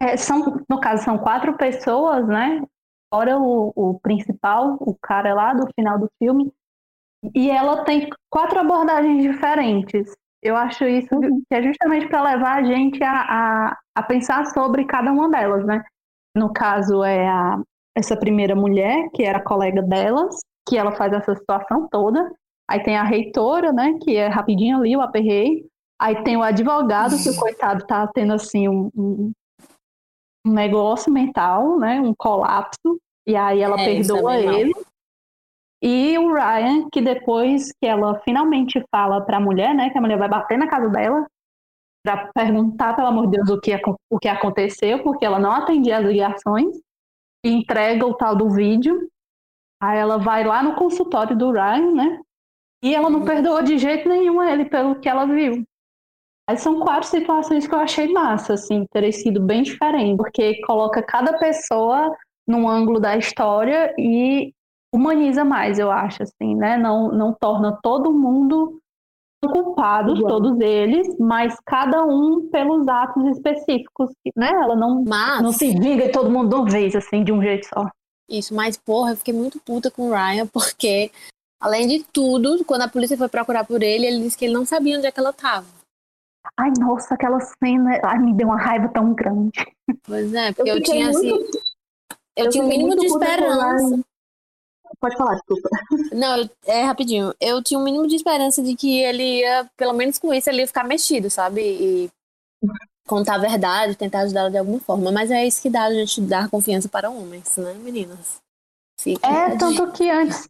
[0.01, 2.61] é, são, no caso, são quatro pessoas, né?
[3.13, 6.51] Fora o, o principal, o cara lá do final do filme,
[7.33, 10.13] e ela tem quatro abordagens diferentes.
[10.41, 11.41] Eu acho isso uhum.
[11.47, 15.65] que é justamente para levar a gente a, a, a, pensar sobre cada uma delas,
[15.65, 15.81] né?
[16.35, 17.61] No caso, é a,
[17.95, 22.29] essa primeira mulher, que era colega delas, que ela faz essa situação toda.
[22.69, 23.97] Aí tem a reitora, né?
[24.01, 25.65] Que é rapidinho ali, o aperrei.
[26.01, 29.31] Aí tem o advogado, que o coitado tá tendo assim um, um,
[30.45, 32.01] um negócio mental, né?
[32.01, 32.99] Um colapso.
[33.25, 34.73] E aí ela é, perdoa ele.
[35.85, 40.01] E o Ryan, que depois que ela finalmente fala para a mulher, né, que a
[40.01, 41.27] mulher vai bater na casa dela
[42.05, 43.77] para perguntar, pelo amor de Deus, o que,
[44.09, 46.73] o que aconteceu, porque ela não atendia as ligações,
[47.45, 49.09] e entrega o tal do vídeo.
[49.81, 52.21] Aí ela vai lá no consultório do Ryan, né?
[52.81, 55.63] E ela não perdoou de jeito nenhum ele pelo que ela viu.
[56.49, 61.03] Aí são quatro situações que eu achei massa, assim, terem sido bem diferente, porque coloca
[61.03, 62.15] cada pessoa
[62.47, 64.53] num ângulo da história e
[64.93, 66.77] humaniza mais, eu acho, assim, né?
[66.77, 68.79] Não, não torna todo mundo
[69.41, 70.29] culpados, Igual.
[70.31, 74.49] todos eles, mas cada um pelos atos específicos, né?
[74.49, 75.41] Ela não, mas...
[75.41, 77.89] não se vinga todo mundo de uma vez, assim, de um jeito só.
[78.29, 81.11] Isso, mas porra, eu fiquei muito puta com o Ryan, porque,
[81.61, 84.65] além de tudo, quando a polícia foi procurar por ele, ele disse que ele não
[84.65, 85.67] sabia onde é que ela tava.
[86.57, 89.51] Ai, nossa, aquela cena, ai, me deu uma raiva tão grande.
[90.03, 91.29] Pois é, porque eu, fiquei tinha assim.
[91.31, 91.57] muito-
[92.37, 93.99] Eu, eu tinha um fiquei mínimo de esperança.
[94.99, 95.69] Pode falar, desculpa.
[96.11, 97.33] Não, eu- é rapidinho.
[97.39, 100.61] Eu tinha um mínimo de esperança de que ele ia, pelo menos com isso, ele
[100.61, 101.61] ia ficar mexido, sabe?
[101.61, 102.09] E
[103.07, 105.11] contar a verdade, tentar ajudá-la de alguma forma.
[105.11, 108.41] Mas é isso que dá a gente dar confiança para homens, né, meninas?
[108.99, 110.47] Fica É, tanto que antes,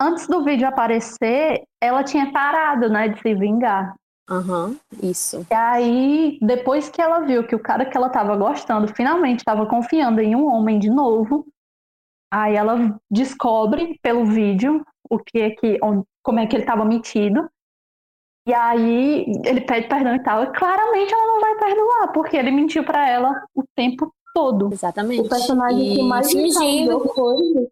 [0.00, 3.94] antes do vídeo aparecer, ela tinha parado, né, de se vingar.
[4.30, 5.44] Aham, isso.
[5.50, 9.66] E aí, depois que ela viu que o cara que ela tava gostando finalmente tava
[9.66, 11.44] confiando em um homem de novo,
[12.32, 16.84] aí ela descobre pelo vídeo o que é que, onde- como é que ele tava
[16.84, 17.48] metido.
[18.48, 20.42] E aí ele pede perdão e tal.
[20.42, 24.70] E claramente ela não vai perdoar, porque ele mentiu pra ela o tempo todo.
[24.72, 25.20] Exatamente.
[25.20, 26.98] O personagem E que mais fingindo.
[27.10, 27.68] coisas.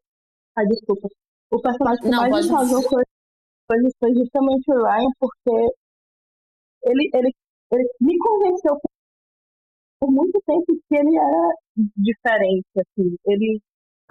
[0.56, 1.08] Ai, desculpa.
[1.50, 5.50] O personagem que Não, mais causou coisas foi justamente o Ryan, porque
[6.84, 7.34] ele, ele,
[7.72, 8.78] ele me convenceu
[10.00, 11.54] por muito tempo que ele era
[11.96, 13.16] diferente, assim.
[13.26, 13.60] Ele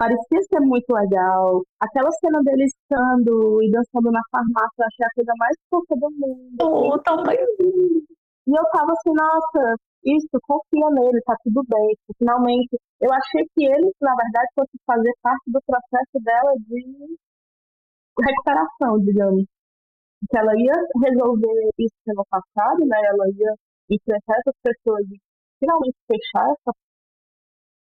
[0.00, 1.60] parecia ser muito legal.
[1.78, 6.08] Aquela cena dele estando e dançando na farmácia, eu achei a coisa mais fofa do
[6.16, 6.56] mundo.
[6.64, 7.36] Oh, também.
[7.36, 11.88] E eu tava assim, nossa, isso, confia nele, tá tudo bem.
[12.00, 16.80] tipo, Finalmente, eu achei que ele, na verdade, fosse fazer parte do processo dela de
[18.24, 19.44] recuperação, digamos.
[20.30, 22.96] Que ela ia resolver isso no passado, né?
[23.04, 23.52] Ela ia
[23.90, 25.20] enfrentar essas pessoas e
[25.60, 26.72] finalmente fechar essa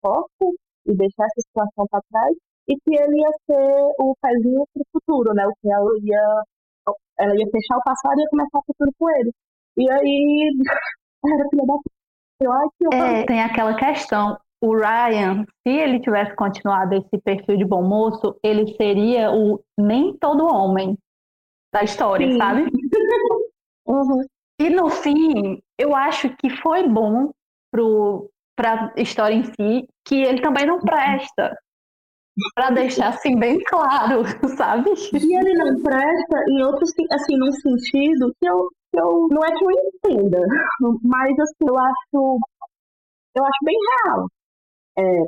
[0.02, 0.46] porta
[0.86, 2.36] e deixar essa situação para trás.
[2.68, 5.46] E que ele ia ser o pezinho pro futuro, né?
[5.46, 6.44] O que ela ia,
[7.20, 9.32] ela ia fechar o passado e ia começar o futuro com ele.
[9.78, 10.52] E aí,
[11.26, 11.76] era filha da.
[12.94, 14.38] É, tem aquela questão.
[14.62, 20.18] O Ryan, se ele tivesse continuado esse perfil de bom moço, ele seria o nem
[20.18, 20.98] todo homem
[21.74, 22.38] da história, Sim.
[22.38, 22.66] sabe?
[23.88, 24.26] Uhum.
[24.60, 27.30] E no fim, eu acho que foi bom
[27.72, 31.58] pro, pra história em si que ele também não presta.
[32.54, 34.24] Pra deixar assim bem claro,
[34.58, 34.90] sabe?
[35.14, 39.42] E ele não presta em outro, sen- assim, num sentido que eu, que eu não
[39.46, 40.40] é que eu entenda,
[41.04, 42.40] mas assim, eu acho,
[43.36, 44.28] eu acho bem real.
[44.98, 45.24] É,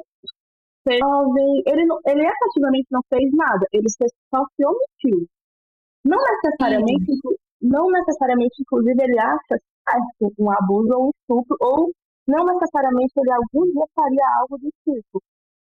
[0.99, 4.05] jovem, ele, não- ele efetivamente não fez nada, ele só
[4.55, 5.27] se omitiu.
[6.05, 9.59] Não necessariamente, inclu- não necessariamente, inclusive, ele acha
[9.89, 11.91] certo um abuso ou um estupro, ou
[12.27, 15.21] não necessariamente ele algum dia faria algo do tipo.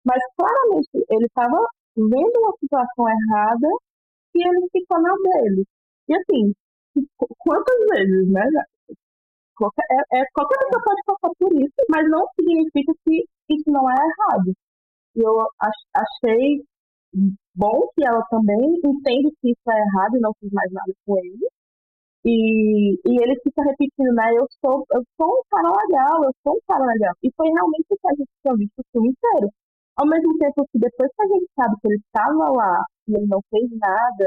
[0.04, 1.58] Mas claramente ele estava
[1.96, 3.68] vendo uma situação errada
[4.36, 5.64] e ele ficou na dele.
[6.08, 6.54] E assim,
[7.18, 8.42] qu- quantas vezes, né?
[9.56, 13.90] Qualquer, é, é- qualquer pessoa pode passar por isso, mas não significa que isso não
[13.90, 14.52] é errado.
[15.16, 16.64] E eu ach- achei
[17.54, 21.18] bom que ela também entende que isso é errado e não fez mais nada com
[21.18, 21.48] ele.
[22.24, 24.32] E, e ele fica repetindo, né?
[24.36, 27.14] Eu sou, eu sou um cara legal, eu sou um cara legal.
[27.22, 29.48] E foi realmente o que a gente tinha visto o filme inteiro.
[29.96, 33.26] Ao mesmo tempo que depois que a gente sabe que ele estava lá e ele
[33.26, 34.26] não fez nada,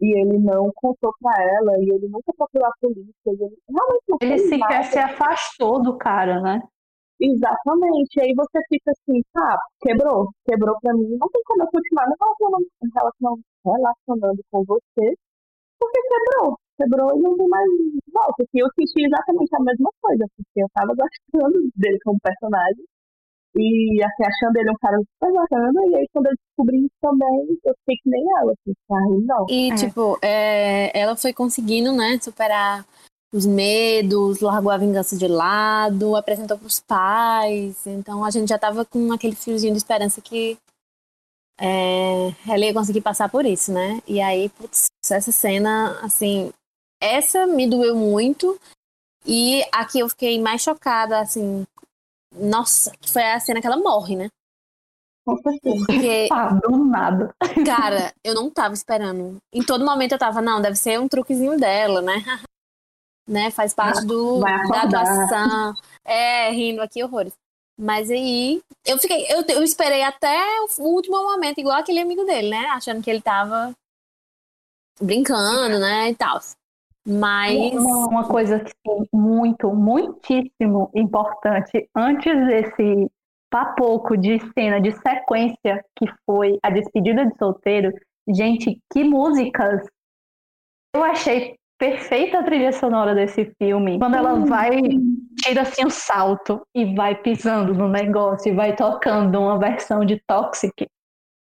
[0.00, 4.18] e ele não contou pra ela, e ele nunca procurou a polícia, ele realmente não
[4.20, 4.84] Ele sequer nada.
[4.84, 6.60] se afastou do cara, né?
[7.20, 8.20] Exatamente.
[8.20, 11.16] Aí você fica assim, tá, quebrou, quebrou pra mim.
[11.20, 15.14] Não tem como eu continuar me relacionando, relacionando, relacionando com você,
[15.80, 16.58] porque quebrou.
[16.82, 17.68] Quebrou e não tem mais
[18.12, 18.44] volta.
[18.52, 22.84] E eu senti exatamente a mesma coisa, porque eu tava gostando dele como personagem.
[23.54, 25.86] E assim, achando ele um cara super bacana.
[25.90, 29.46] E aí quando eu descobri isso também, eu fiquei que nem ela, assim, ai, não.
[29.48, 29.74] E, É.
[29.76, 32.84] tipo, é, ela foi conseguindo, né, superar
[33.32, 37.86] os medos, largou a vingança de lado, apresentou pros pais.
[37.86, 40.58] Então a gente já tava com aquele fiozinho de esperança que
[41.60, 44.02] é, ela ia conseguir passar por isso, né?
[44.06, 46.50] E aí, putz, essa cena, assim,
[47.02, 48.58] essa me doeu muito.
[49.26, 51.66] E aqui eu fiquei mais chocada, assim.
[52.32, 54.28] Nossa, que foi a cena que ela morre, né?
[55.26, 55.84] Com certeza.
[55.86, 57.34] Porque Ah, do nada.
[57.66, 59.38] Cara, eu não tava esperando.
[59.52, 62.14] Em todo momento eu tava, não, deve ser um truquezinho dela, né?
[63.28, 63.50] né?
[63.50, 65.74] Faz parte do, da atuação.
[66.04, 67.32] É, rindo aqui horrores.
[67.78, 70.38] Mas aí, eu fiquei, eu, eu esperei até
[70.78, 72.66] o último momento, igual aquele amigo dele, né?
[72.66, 73.72] Achando que ele tava
[75.00, 76.10] brincando, né?
[76.10, 76.40] E tal.
[77.06, 77.74] Mas.
[77.74, 83.10] Uma, coisa que sim, muito, muitíssimo importante antes desse
[83.50, 87.92] papoco de cena de sequência que foi a despedida de solteiro,
[88.28, 89.86] gente, que músicas!
[90.94, 93.98] Eu achei perfeita a trilha sonora desse filme.
[93.98, 94.80] Quando ela vai,
[95.42, 100.22] tira assim o salto e vai pisando no negócio e vai tocando uma versão de
[100.26, 100.86] Toxic.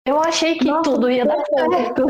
[0.06, 2.06] Eu achei que Nossa, tudo ia dar certo.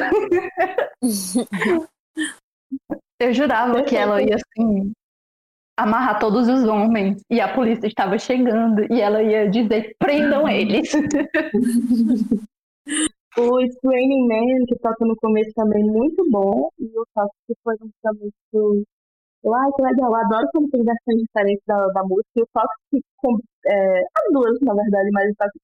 [3.21, 4.93] Eu jurava que ela ia assim
[5.77, 10.93] amarrar todos os homens e a polícia estava chegando e ela ia dizer prendam eles.
[13.39, 16.69] o Training Man, que toca no começo também, muito bom.
[16.79, 18.83] E o Toxic foi justamente do.
[19.55, 20.11] Ai, que legal.
[20.11, 22.29] Eu adoro quando tem versões diferentes da, da música.
[22.37, 23.05] E o Toxic,
[23.67, 25.61] é, as duas, na verdade, mas o Toxic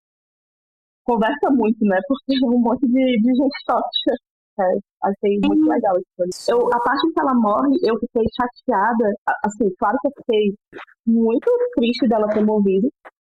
[1.05, 1.99] conversa muito, né?
[2.07, 4.15] Porque é um monte de, de gente tóxica.
[5.03, 6.51] Achei muito legal isso.
[6.51, 9.13] Eu, a parte que ela morre, eu fiquei chateada.
[9.45, 10.55] Assim, claro que eu fiquei
[11.07, 12.89] muito triste dela ter morrido.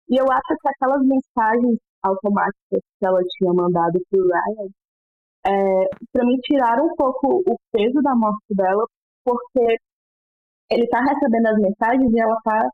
[0.09, 4.69] E eu acho que aquelas mensagens automáticas que ela tinha mandado pro Ryan,
[5.47, 8.85] é, para mim tiraram um pouco o peso da morte dela,
[9.25, 9.77] porque
[10.71, 12.69] ele tá recebendo as mensagens e ela tá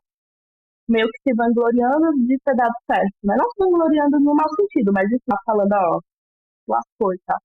[0.87, 3.13] meio que se vangloriando de ter dado certo.
[3.23, 5.99] Mas não se vangloriando no mau sentido, mas está falando, ó,
[6.67, 7.37] lascou e tal.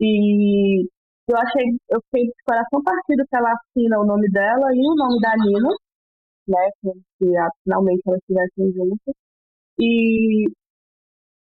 [0.00, 0.86] E
[1.28, 4.94] eu achei, eu fiquei de coração partido que ela assina o nome dela e o
[4.94, 5.70] nome da Nina,
[6.48, 6.70] né?
[6.82, 7.26] Se
[7.64, 9.14] finalmente elas estivessem juntas.
[9.78, 10.46] E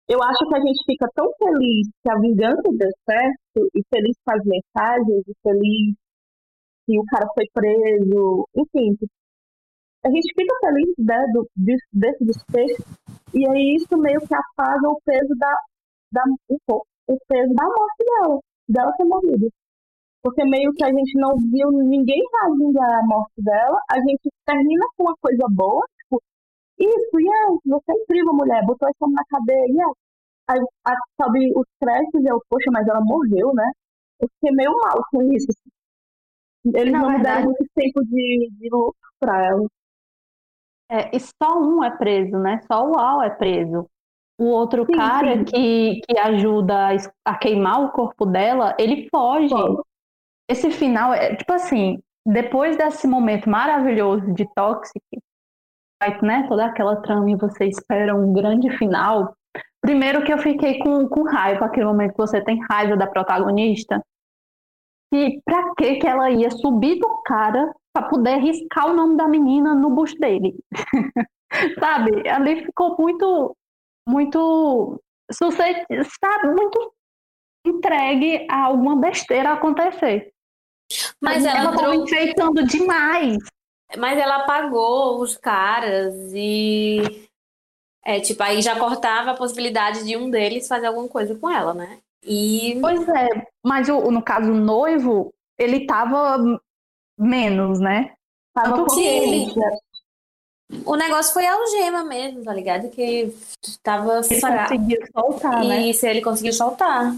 [0.08, 4.16] eu acho que a gente fica tão feliz que a vingança deu certo, e feliz
[4.26, 5.96] com as mensagens, e feliz
[6.86, 8.98] que o cara foi preso, enfim.
[10.06, 12.84] A gente fica feliz né, do, desse desfecho,
[13.34, 15.56] e aí isso meio que apaga o peso da,
[16.12, 19.50] da um pouco o peso da morte dela, dela ter morrido.
[20.22, 24.86] Porque meio que a gente não viu ninguém reagindo à morte dela, a gente termina
[24.96, 26.22] com uma coisa boa, tipo,
[26.80, 30.04] isso, yes, você é incrível, mulher, botou esse homem na cadeia, yes.
[30.50, 33.70] Aí a, sobe os créditos eu, poxa, mas ela morreu, né?
[34.20, 35.48] Eu fiquei meio mal com isso.
[36.66, 37.24] Eles na não verdade...
[37.24, 39.68] deram muito tempo de, de luto pra ela.
[40.90, 42.62] É, e só um é preso, né?
[42.72, 43.90] Só o Al é preso.
[44.38, 45.44] O outro sim, cara sim.
[45.46, 46.90] Que, que ajuda
[47.26, 49.54] a queimar o corpo dela, ele foge.
[50.50, 55.02] Esse final é tipo assim, depois desse momento maravilhoso de Toxic,
[56.22, 59.36] né, toda aquela trama e você espera um grande final.
[59.82, 64.02] Primeiro que eu fiquei com, com raiva, aquele momento que você tem raiva da protagonista.
[65.14, 69.28] E pra que que ela ia subir do cara para poder riscar o nome da
[69.28, 70.56] menina no busto dele?
[71.80, 72.28] Sabe?
[72.28, 73.56] Ali ficou muito
[74.08, 76.94] muito sabe, muito
[77.66, 80.34] entregue a alguma besteira acontecer.
[81.22, 81.94] Mas ela, ela trou...
[81.94, 83.38] enfeitando demais.
[83.98, 87.28] Mas ela apagou os caras e
[88.06, 91.74] é, tipo, aí já cortava a possibilidade de um deles fazer alguma coisa com ela,
[91.74, 92.00] né?
[92.22, 96.38] E Pois é, mas o, no caso o noivo, ele tava
[97.18, 98.14] menos, né?
[98.54, 99.54] Tava com ele.
[100.86, 102.90] O negócio foi a algema mesmo, tá ligado?
[102.90, 103.34] Que
[103.82, 105.82] tava ele conseguiu soltar, né?
[105.82, 107.14] Isso, ele conseguiu soltar.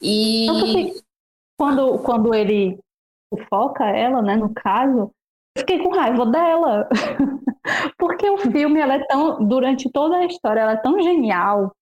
[0.00, 0.46] E
[1.58, 2.78] quando, quando ele
[3.48, 5.10] foca ela, né, no caso,
[5.56, 6.88] eu fiquei com raiva dela.
[7.96, 11.72] Porque o filme, ela é tão, durante toda a história, ela é tão genial.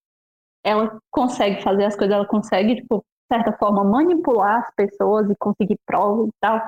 [0.64, 5.36] Ela consegue fazer as coisas, ela consegue, tipo, de certa forma, manipular as pessoas e
[5.36, 6.60] conseguir provas e tal.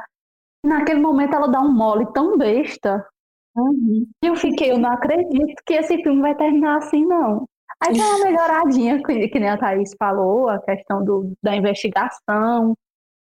[0.65, 3.07] Naquele momento ela dá um mole tão besta
[3.57, 4.07] Uhum.
[4.23, 7.47] E eu fiquei, eu não acredito que esse filme vai terminar assim, não.
[7.81, 12.75] Aí tem uma melhoradinha, que, que nem a Thaís falou, a questão do, da investigação.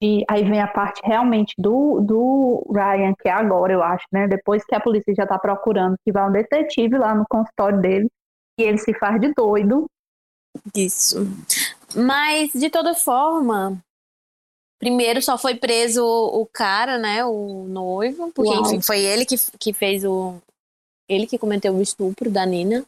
[0.01, 4.27] E aí vem a parte realmente do, do Ryan, que é agora, eu acho, né?
[4.27, 8.09] Depois que a polícia já tá procurando, que vai um detetive lá no consultório dele,
[8.59, 9.85] e ele se faz de doido.
[10.75, 11.25] Isso.
[11.95, 13.81] Mas, de toda forma,
[14.83, 17.23] Primeiro só foi preso o cara, né?
[17.23, 18.65] O noivo, porque, Uau.
[18.65, 20.35] enfim, foi ele que, que fez o.
[21.07, 22.85] Ele que cometeu o estupro da Nina.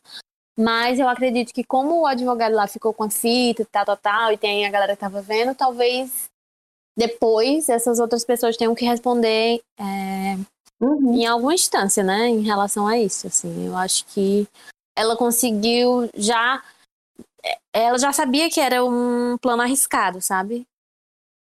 [0.60, 4.32] Mas eu acredito que, como o advogado lá ficou com a fita, tal, tal, tal,
[4.34, 6.26] e tem a galera que tava vendo, talvez
[6.98, 10.36] depois essas outras pessoas tenham que responder é,
[10.82, 11.14] uhum.
[11.14, 12.28] em alguma instância, né?
[12.28, 13.28] Em relação a isso.
[13.28, 14.46] Assim, eu acho que
[14.98, 16.62] ela conseguiu já.
[17.74, 20.68] É, ela já sabia que era um plano arriscado, sabe?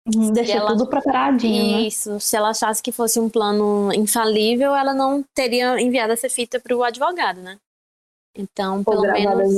[0.08, 0.70] Uhum, deixou ela...
[0.70, 1.78] tudo preparadinho.
[1.78, 1.82] Né?
[1.84, 2.14] Isso.
[2.14, 2.20] Né?
[2.20, 6.76] Se ela achasse que fosse um plano infalível, ela não teria enviado essa fita para
[6.76, 7.58] o advogado, né?
[8.36, 9.54] Então, pelo menos.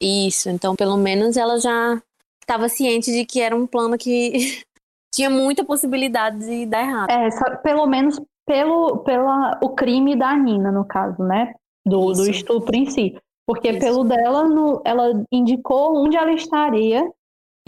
[0.00, 0.48] Isso.
[0.48, 2.00] Então, pelo menos ela já
[2.40, 4.32] estava ciente de que era um plano que
[5.12, 7.10] tinha muita possibilidade de dar errado.
[7.10, 11.54] É, só, pelo menos pelo pela, o crime da Nina, no caso, né?
[11.86, 13.18] Do, do estupro em si.
[13.46, 13.80] Porque Isso.
[13.80, 17.10] pelo dela, no, ela indicou onde ela estaria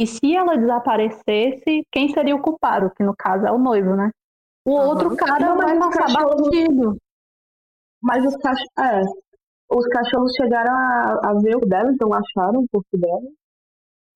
[0.02, 2.90] e se ela desaparecesse, quem seria o culpado?
[2.96, 4.10] Que no caso é o noivo, né?
[4.64, 6.96] O outro cara vai passar batido.
[8.02, 8.68] Mas os cachorros.
[8.78, 9.02] É,
[9.72, 13.22] os cachorros chegaram a, a ver o dela, então acharam o corpo dela.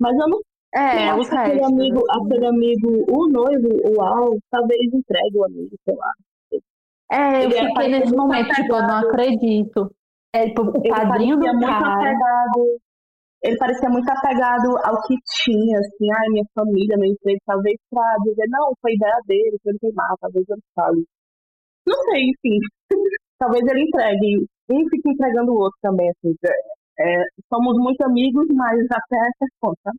[0.00, 0.40] Mas eu não.
[0.74, 5.76] É, eu os aquele amigo, aquele amigo, o noivo, o Al, talvez entregue o amigo,
[5.84, 6.12] sei lá.
[7.12, 9.06] É, eu Ele fiquei parecia nesse momento, tipo, eu não apegado.
[9.08, 9.94] acredito.
[10.34, 11.94] É, tipo, o Ele padrinho do muito cara.
[11.94, 12.80] apegado.
[13.44, 15.14] Ele parecia muito apegado ao que
[15.44, 19.72] tinha, assim, ai, minha família, meu emprego, talvez pra dizer, não, foi ideia dele, foi
[19.72, 21.04] ele queimar, talvez eu fale.
[21.86, 22.58] Não sei, enfim.
[23.38, 24.46] talvez ele entregue.
[24.70, 26.34] Um fique entregando o outro também, assim.
[26.98, 29.92] É, somos muito amigos, mas até essa conta.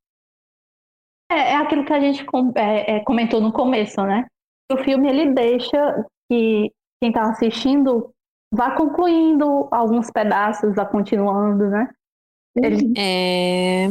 [1.31, 4.25] É, é aquilo que a gente com- é, é, comentou no começo, né?
[4.71, 5.77] O filme ele deixa
[6.29, 8.11] que quem está assistindo
[8.51, 11.87] vá concluindo alguns pedaços, vá continuando, né?
[12.55, 13.87] Ele, É...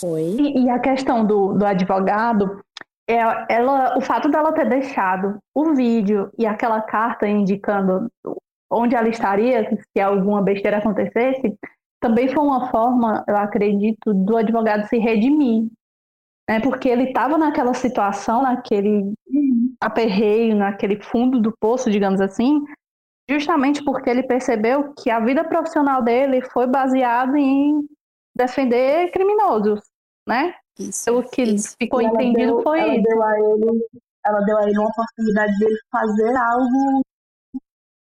[0.00, 0.36] Foi.
[0.38, 2.60] e, e a questão do, do advogado,
[3.08, 3.16] é,
[3.48, 8.06] ela, o fato dela ter deixado o vídeo e aquela carta indicando
[8.70, 11.56] onde ela estaria se alguma besteira acontecesse,
[12.00, 15.66] também foi uma forma, eu acredito, do advogado se redimir.
[16.48, 16.60] Né?
[16.60, 19.12] Porque ele estava naquela situação, naquele
[19.80, 22.62] aperreio, naquele fundo do poço, digamos assim,
[23.28, 27.86] justamente porque ele percebeu que a vida profissional dele foi baseada em
[28.38, 29.80] defender criminosos,
[30.26, 30.54] né?
[30.78, 31.04] Isso.
[31.04, 31.74] Pelo que isso.
[31.80, 33.02] ficou ela entendido deu- foi ela isso.
[33.02, 33.86] Deu a ele,
[34.26, 37.02] ela deu a ele uma oportunidade dele fazer algo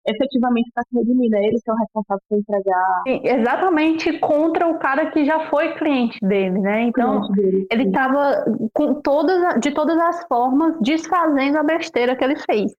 [0.09, 1.45] efetivamente para se redimir, né?
[1.47, 5.75] Ele que é o responsável por entregar Sim, Exatamente contra o cara que já foi
[5.75, 6.83] cliente dele, né?
[6.83, 7.67] Então, dele.
[7.71, 12.73] ele estava com todas, de todas as formas desfazendo a besteira que ele fez.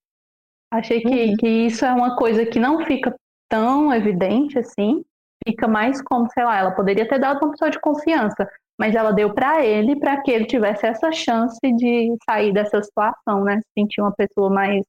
[0.72, 1.36] Achei que, Uhum.
[1.38, 3.14] que isso é uma coisa que não fica
[3.50, 5.04] tão evidente assim,
[5.48, 9.12] fica mais como, sei lá, ela poderia ter dado uma pessoa de confiança, mas ela
[9.12, 13.60] deu para ele para que ele tivesse essa chance de sair dessa situação, né?
[13.60, 14.84] Se sentir uma pessoa mais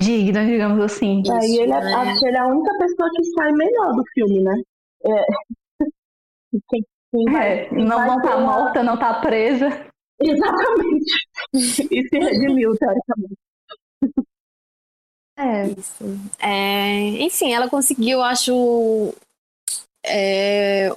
[0.00, 1.22] digna, digamos assim.
[1.26, 1.94] É, e ele é, né?
[1.94, 4.54] acho que ele é a única pessoa que sai melhor do filme, né?
[5.06, 5.26] É.
[6.68, 9.66] Quem, quem vai, É, quem não, não tá morta, não tá presa.
[10.20, 11.12] Exatamente.
[11.52, 13.36] e se redimiu, teoricamente.
[15.36, 16.04] É, Isso.
[16.38, 19.14] É, enfim, ela conseguiu, acho.
[20.04, 20.90] É,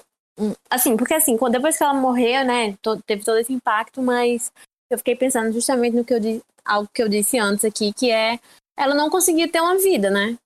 [0.70, 4.51] assim, porque assim, depois que ela morreu, né, teve todo esse impacto, mas
[4.89, 8.12] eu fiquei pensando justamente no que eu disse, algo que eu disse antes aqui, que
[8.12, 8.39] é
[8.78, 10.38] ela não conseguia ter uma vida, né,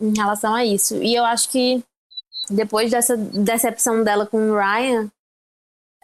[0.00, 1.02] em relação a isso.
[1.02, 1.82] E eu acho que
[2.50, 5.10] depois dessa decepção dela com o Ryan,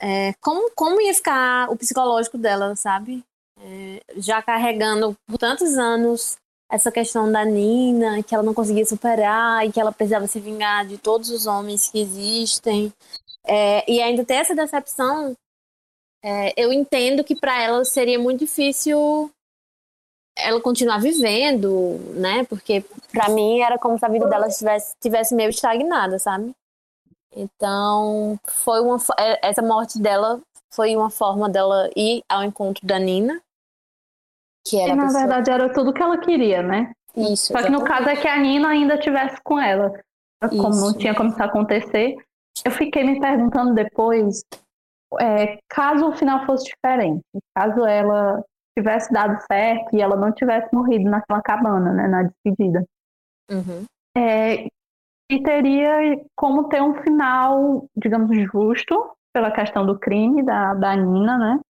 [0.01, 3.23] é, como, como ia ficar o psicológico dela, sabe?
[3.59, 6.39] É, já carregando por tantos anos
[6.71, 10.87] essa questão da Nina, que ela não conseguia superar e que ela precisava se vingar
[10.87, 12.93] de todos os homens que existem.
[13.45, 15.35] É, e ainda ter essa decepção,
[16.23, 19.31] é, eu entendo que para ela seria muito difícil
[20.39, 22.45] ela continuar vivendo, né?
[22.45, 26.53] Porque para mim era como se a vida dela estivesse, tivesse meio estagnada, sabe?
[27.35, 30.41] Então, foi uma é, essa morte dela
[30.71, 33.43] foi uma forma dela ir ao encontro da Nina,
[34.71, 36.93] que era e na pessoa- verdade era tudo que ela queria, né?
[37.17, 37.53] isso.
[37.53, 37.89] Só que no exatamente.
[37.89, 39.93] caso é que a Nina ainda estivesse com ela.
[40.49, 40.99] Como não Isso.
[40.99, 42.17] tinha como isso acontecer,
[42.65, 44.43] eu fiquei me perguntando depois,
[45.21, 47.21] é, caso o final fosse diferente,
[47.55, 48.43] caso ela
[48.79, 52.85] tivesse dado certo e ela não tivesse morrido naquela cabana, né, na despedida.
[53.51, 53.85] Uhum.
[54.17, 54.67] É,
[55.31, 61.37] e teria como ter um final, digamos, justo pela questão do crime da, da Nina,
[61.37, 61.61] né?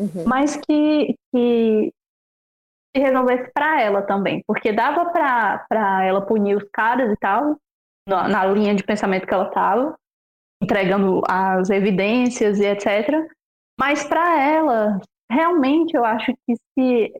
[0.00, 0.24] Uhum.
[0.26, 1.92] mas que, que
[2.94, 7.56] se resolvesse para ela também, porque dava para ela punir os caras e tal,
[8.08, 9.94] na, na linha de pensamento que ela estava,
[10.62, 13.08] entregando as evidências e etc.
[13.78, 17.12] Mas para ela, realmente eu acho que se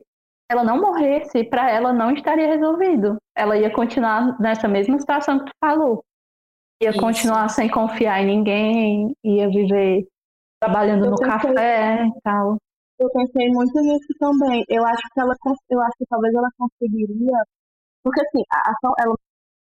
[0.51, 3.17] ela não morresse, para ela não estaria resolvido.
[3.37, 6.03] Ela ia continuar nessa mesma situação que tu falou.
[6.81, 6.99] Ia Isso.
[6.99, 10.07] continuar sem confiar em ninguém, ia viver
[10.61, 12.57] trabalhando Eu no pensei- café e tal.
[12.99, 14.63] Eu pensei muito nisso também.
[14.67, 15.33] Eu acho que ela,
[15.69, 17.39] eu acho que talvez ela conseguiria,
[18.03, 19.15] porque assim, a ação, ela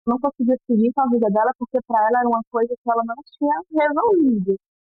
[0.07, 3.03] não conseguia seguir com a vida dela porque para ela era uma coisa que ela
[3.05, 4.55] não tinha resolvido.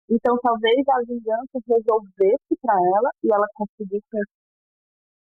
[0.08, 4.18] Então talvez a vingança resolvesse para ela e ela conseguisse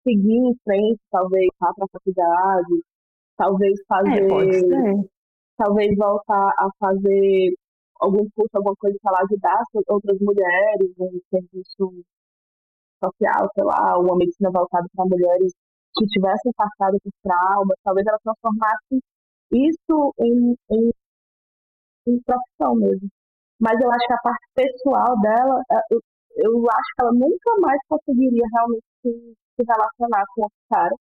[0.04, 2.74] seguir em frente, talvez ir para a faculdade,
[3.36, 5.10] talvez fazer É, pode ser.
[5.56, 7.54] talvez voltar a fazer
[8.00, 12.04] algum curso, alguma coisa que ela ajudasse outras mulheres, um serviço
[13.02, 15.52] social, sei lá, uma medicina voltada para mulheres
[15.96, 19.00] que tivessem passado por traumas, talvez ela transformasse
[19.52, 20.90] isso em, em,
[22.06, 23.08] em profissão mesmo.
[23.60, 26.00] Mas eu acho que a parte pessoal dela, eh, eu,
[26.36, 30.94] eu acho que ela nunca mais conseguiria realmente se, se relacionar com outro cara,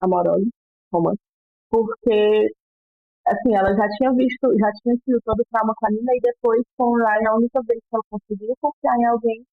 [0.00, 0.48] amoroso,
[0.92, 1.20] romance,
[1.70, 2.50] porque
[3.26, 6.20] assim, ela já tinha visto, já tinha tido todo o trauma com a Nina e
[6.20, 9.44] depois com o Ryan, a única vez que ela conseguiu confiar em alguém,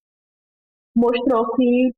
[0.94, 1.92] mostrou que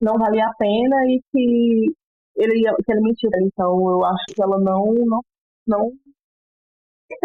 [0.00, 1.92] não valia a pena e que
[2.36, 3.30] ele, que ele mentiu.
[3.42, 5.20] Então eu acho que ela não, não,
[5.66, 5.92] não.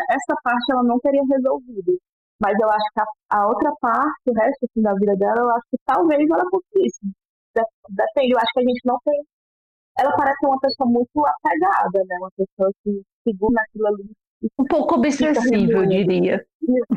[0.10, 1.98] Essa parte ela não teria resolvido.
[2.42, 5.50] Mas eu acho que a, a outra parte, o resto assim, da vida dela, eu
[5.52, 7.00] acho que talvez ela conseguisse.
[7.90, 9.22] Depende, eu acho que a gente não tem.
[10.00, 12.18] Ela parece uma pessoa muito apegada, né?
[12.20, 14.12] Uma pessoa que segura aquilo ali.
[14.60, 16.44] Um pouco obsessiva, eu diria.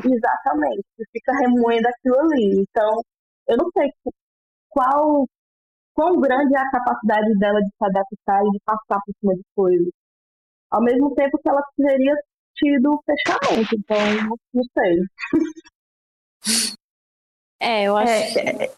[0.03, 0.83] Exatamente,
[1.13, 2.65] fica remoendo aquilo ali.
[2.67, 3.01] Então,
[3.47, 3.91] eu não sei
[4.69, 5.25] qual
[5.93, 9.43] quão grande é a capacidade dela de se adaptar e de passar por cima de
[9.55, 9.89] coisas.
[10.69, 12.15] Ao mesmo tempo que ela teria
[12.55, 14.97] tido fechamento, então não sei.
[17.59, 18.39] É, eu acho.
[18.39, 18.69] É,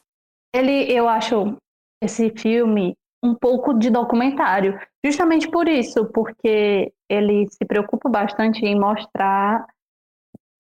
[0.56, 1.58] ele, eu acho
[2.02, 8.80] esse filme um pouco de documentário, justamente por isso, porque ele se preocupa bastante em
[8.80, 9.68] mostrar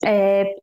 [0.03, 0.57] é,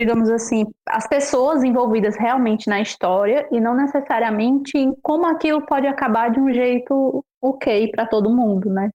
[0.00, 5.86] digamos assim, as pessoas envolvidas realmente na história e não necessariamente em como aquilo pode
[5.86, 8.88] acabar de um jeito ok para todo mundo, né?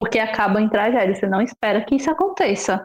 [0.00, 2.84] Porque acaba em tragédia, você não espera que isso aconteça.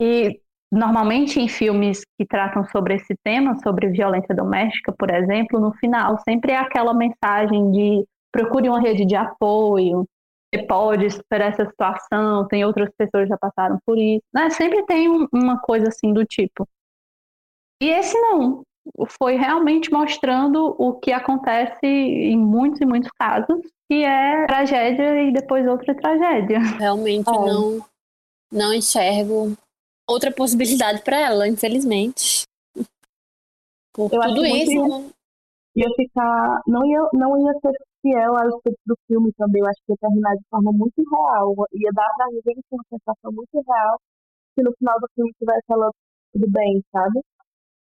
[0.00, 0.40] E
[0.70, 6.16] normalmente em filmes que tratam sobre esse tema, sobre violência doméstica, por exemplo, no final
[6.20, 10.06] sempre é aquela mensagem de procure uma rede de apoio,
[10.62, 14.50] pode superar essa situação, tem outras pessoas que já passaram por isso, né?
[14.50, 16.68] Sempre tem um, uma coisa assim do tipo.
[17.82, 18.62] E esse não,
[19.08, 25.32] foi realmente mostrando o que acontece em muitos e muitos casos, que é tragédia e
[25.32, 26.58] depois outra tragédia.
[26.58, 27.32] Realmente é.
[27.32, 27.84] não
[28.52, 29.56] não enxergo
[30.08, 32.44] outra possibilidade para ela, infelizmente.
[33.92, 34.72] Por eu tudo isso.
[35.76, 36.62] Ia, ia ficar.
[36.66, 37.72] Não ia, não ia ser
[38.04, 39.62] fiel ao espírito do filme também.
[39.62, 41.54] Eu acho que ia terminar de forma muito real.
[41.72, 43.96] Ia dar pra gente uma sensação muito real
[44.54, 45.90] se no final do filme tivesse ela
[46.32, 47.20] tudo bem, sabe?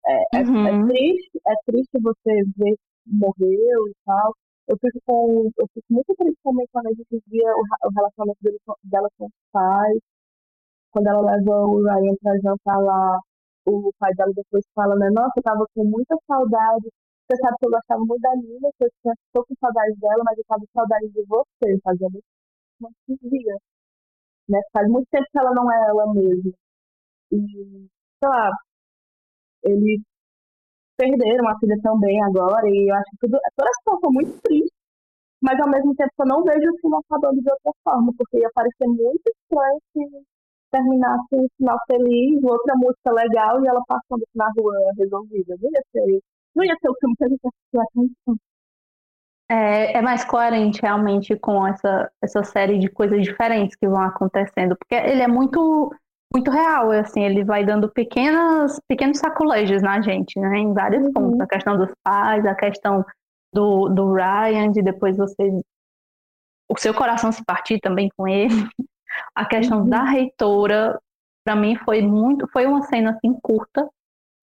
[0.08, 0.68] É, é, é uhum.
[0.68, 4.34] é, triste, é triste você ver que morreu e tal.
[4.68, 8.40] Eu fico, com, eu fico muito triste também quando a gente via o, o relacionamento
[8.42, 10.00] dele, dela com os pais.
[10.92, 13.20] Quando ela leva o Ryan pra jantar lá,
[13.66, 15.10] o pai dela depois fala, né?
[15.12, 16.88] Nossa, eu tava com muita saudade
[17.28, 20.24] você sabe que eu gostava muito da Nina, que eu tinha, tô com saudade dela,
[20.26, 22.26] mas eu tava com saudade de você, fazia muito,
[22.80, 23.58] muito dia.
[24.50, 24.60] Né?
[24.74, 26.54] Faz muito tempo que ela não é ela mesma.
[27.32, 27.38] E,
[28.20, 28.52] sei lá,
[29.64, 30.02] eles
[30.98, 34.74] perderam a filha também agora, e eu acho que tudo, toda a situação muito triste,
[35.42, 38.50] mas ao mesmo tempo eu não vejo o filme acabando de outra forma, porque ia
[38.54, 40.26] parecer muito estranho se
[40.72, 45.56] terminasse um final feliz, outra música legal e ela passando na rua resolvida.
[45.62, 46.22] Não ia ser
[46.58, 48.38] não ia ser o filme que a gente assistiu até
[49.50, 54.76] é, é mais coerente realmente com essa, essa série de coisas diferentes que vão acontecendo,
[54.76, 55.92] porque ele é muito
[56.34, 61.14] muito real, assim, ele vai dando pequenas, pequenos sacolejos na gente, né, em vários uhum.
[61.14, 63.06] pontos, a questão dos pais, a questão
[63.54, 65.62] do, do Ryan, de depois você,
[66.70, 68.54] o seu coração se partir também com ele,
[69.34, 69.90] a questão uhum.
[69.90, 71.00] da reitora,
[71.46, 73.90] para mim foi muito, foi uma cena assim curta,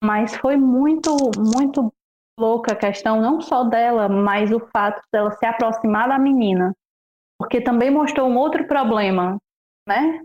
[0.03, 1.93] mas foi muito, muito
[2.39, 6.73] louca a questão não só dela, mas o fato dela se aproximar da menina,
[7.39, 9.37] porque também mostrou um outro problema,
[9.87, 10.21] né?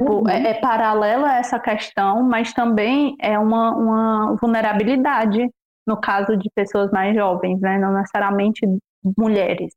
[0.00, 0.28] Uhum.
[0.28, 5.48] É, é paralela a essa questão, mas também é uma, uma vulnerabilidade
[5.86, 7.78] no caso de pessoas mais jovens, né?
[7.78, 8.60] Não necessariamente
[9.16, 9.72] mulheres.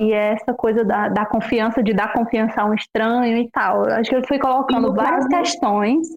[0.00, 3.84] E é essa coisa da, da confiança, de dar confiança a um estranho e tal.
[3.88, 6.08] Acho que ele foi colocando várias caso, questões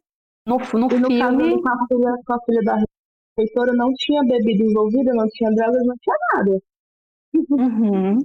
[0.48, 1.62] no, no, e no filme.
[1.62, 2.78] Caso, com, a filha, com a filha da
[3.38, 6.54] reitora não tinha bebida envolvida, não tinha drogas, não tinha nada.
[7.36, 8.18] Uhum.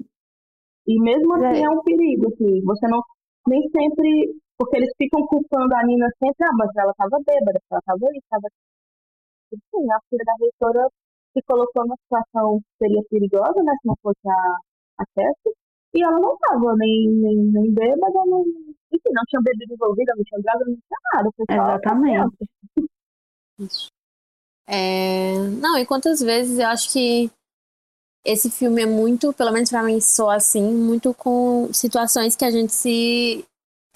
[0.87, 1.67] E mesmo assim é.
[1.67, 3.03] é um perigo, assim, você não,
[3.47, 7.79] nem sempre, porque eles ficam culpando a Nina sempre, ah, mas ela estava bêbada, ela
[7.81, 8.49] estava ali, estava...
[9.51, 10.89] Sim, a filha da reitora
[11.33, 15.55] se colocou numa situação que seria perigosa, né, se não fosse a, a Cassie,
[15.95, 18.43] e ela não estava nem, nem, nem bêbada, nem,
[18.93, 21.31] enfim, não tinha bebida envolvida, não tinha droga, não tinha nada.
[21.51, 22.49] Exatamente.
[23.59, 23.89] Isso.
[24.71, 25.33] É...
[25.59, 27.29] Não, e quantas vezes eu acho que
[28.25, 32.51] esse filme é muito, pelo menos para mim, só assim, muito com situações que a
[32.51, 33.45] gente se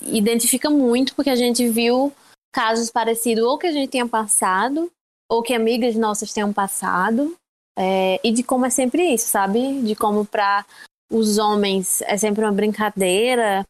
[0.03, 2.13] identifica muito, porque a gente viu
[2.53, 4.91] casos parecidos ou que a gente tenha passado,
[5.31, 7.37] ou que amigas nossas tenham passado,
[7.79, 8.21] é...
[8.25, 9.81] e de como é sempre isso, sabe?
[9.83, 10.67] De como para
[11.13, 13.65] os homens é sempre uma brincadeira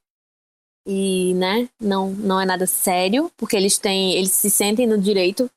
[0.86, 5.50] e, né, não, não é nada sério, porque eles têm, eles se sentem no direito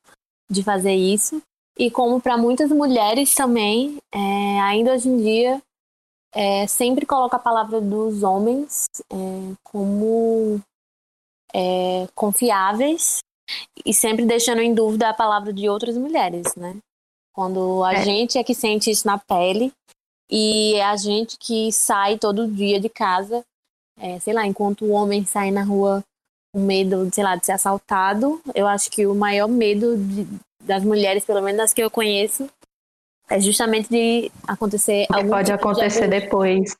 [0.50, 1.42] de fazer isso.
[1.78, 5.62] E como para muitas mulheres também, é, ainda hoje em dia,
[6.34, 9.16] é, sempre coloca a palavra dos homens é,
[9.62, 10.60] como
[11.54, 13.18] é, confiáveis
[13.84, 16.76] e sempre deixando em dúvida a palavra de outras mulheres, né?
[17.32, 18.04] Quando a é.
[18.04, 19.72] gente é que sente isso na pele
[20.30, 23.44] E é a gente que sai todo dia de casa,
[23.98, 26.04] é, sei lá, enquanto o homem sai na rua
[26.52, 30.26] com medo, sei lá, de ser assaltado, eu acho que o maior medo de,
[30.62, 32.48] das mulheres, pelo menos das que eu conheço,
[33.28, 35.28] é justamente de acontecer algo.
[35.28, 36.76] Pode tipo acontecer de depois.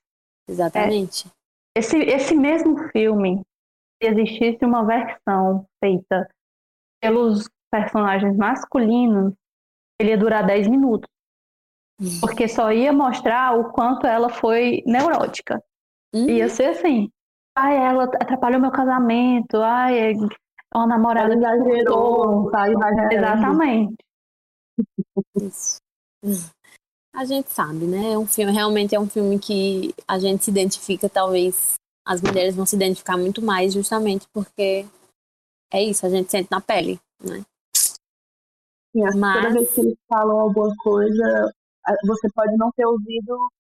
[0.49, 1.29] Exatamente.
[1.29, 3.43] É, esse, esse mesmo filme,
[4.03, 6.29] se existisse uma versão feita
[7.01, 9.35] pelos personagens masculinos,
[10.01, 11.09] ele ia durar 10 minutos.
[12.01, 12.21] Uhum.
[12.21, 15.63] Porque só ia mostrar o quanto ela foi neurótica.
[16.15, 16.29] Uhum.
[16.29, 17.11] Ia ser assim.
[17.61, 19.57] Ai, ela atrapalhou meu casamento.
[19.57, 20.13] Ai, é
[20.73, 22.69] uma namorada ela exagerou, tá
[23.11, 23.97] Exatamente.
[25.37, 25.81] Isso.
[27.13, 28.13] A gente sabe, né?
[28.13, 31.75] É um filme, realmente é um filme que a gente se identifica, talvez
[32.07, 34.87] as mulheres vão se identificar muito mais, justamente porque
[35.73, 37.45] é isso, a gente sente na pele, né?
[38.95, 39.43] Sim, Mas...
[39.43, 41.53] toda vez que eles falam alguma coisa,
[42.07, 43.51] você pode não ter ouvido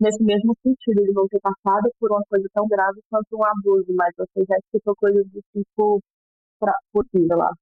[0.00, 3.92] nesse mesmo sentido, de não ter passado por uma coisa tão grave quanto um abuso,
[3.94, 6.00] mas você já escutou coisas do tipo
[6.58, 7.52] pra, possível lá.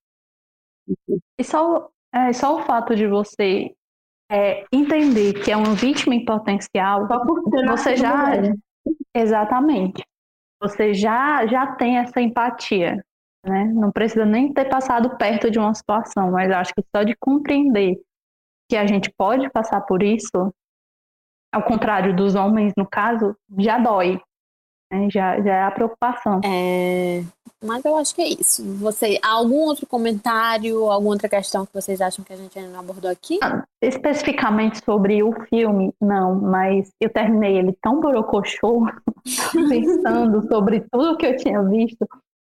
[1.39, 3.75] E só, é, só o fato de você
[4.31, 7.07] é, entender que é uma vítima em potencial,
[7.67, 8.27] você já.
[8.27, 8.55] Mulher.
[9.15, 10.03] Exatamente.
[10.61, 13.03] Você já, já tem essa empatia.
[13.45, 13.65] Né?
[13.65, 17.97] Não precisa nem ter passado perto de uma situação, mas acho que só de compreender
[18.69, 20.53] que a gente pode passar por isso,
[21.53, 24.21] ao contrário dos homens, no caso, já dói.
[24.91, 25.09] Né?
[25.11, 26.41] Já, já é a preocupação.
[26.45, 27.23] É...
[27.63, 28.65] Mas eu acho que é isso.
[28.77, 32.81] Você, algum outro comentário, alguma outra questão que vocês acham que a gente ainda não
[32.81, 33.39] abordou aqui?
[33.43, 38.87] Ah, especificamente sobre o filme, não, mas eu terminei ele tão borocochô,
[39.69, 42.07] pensando sobre tudo que eu tinha visto,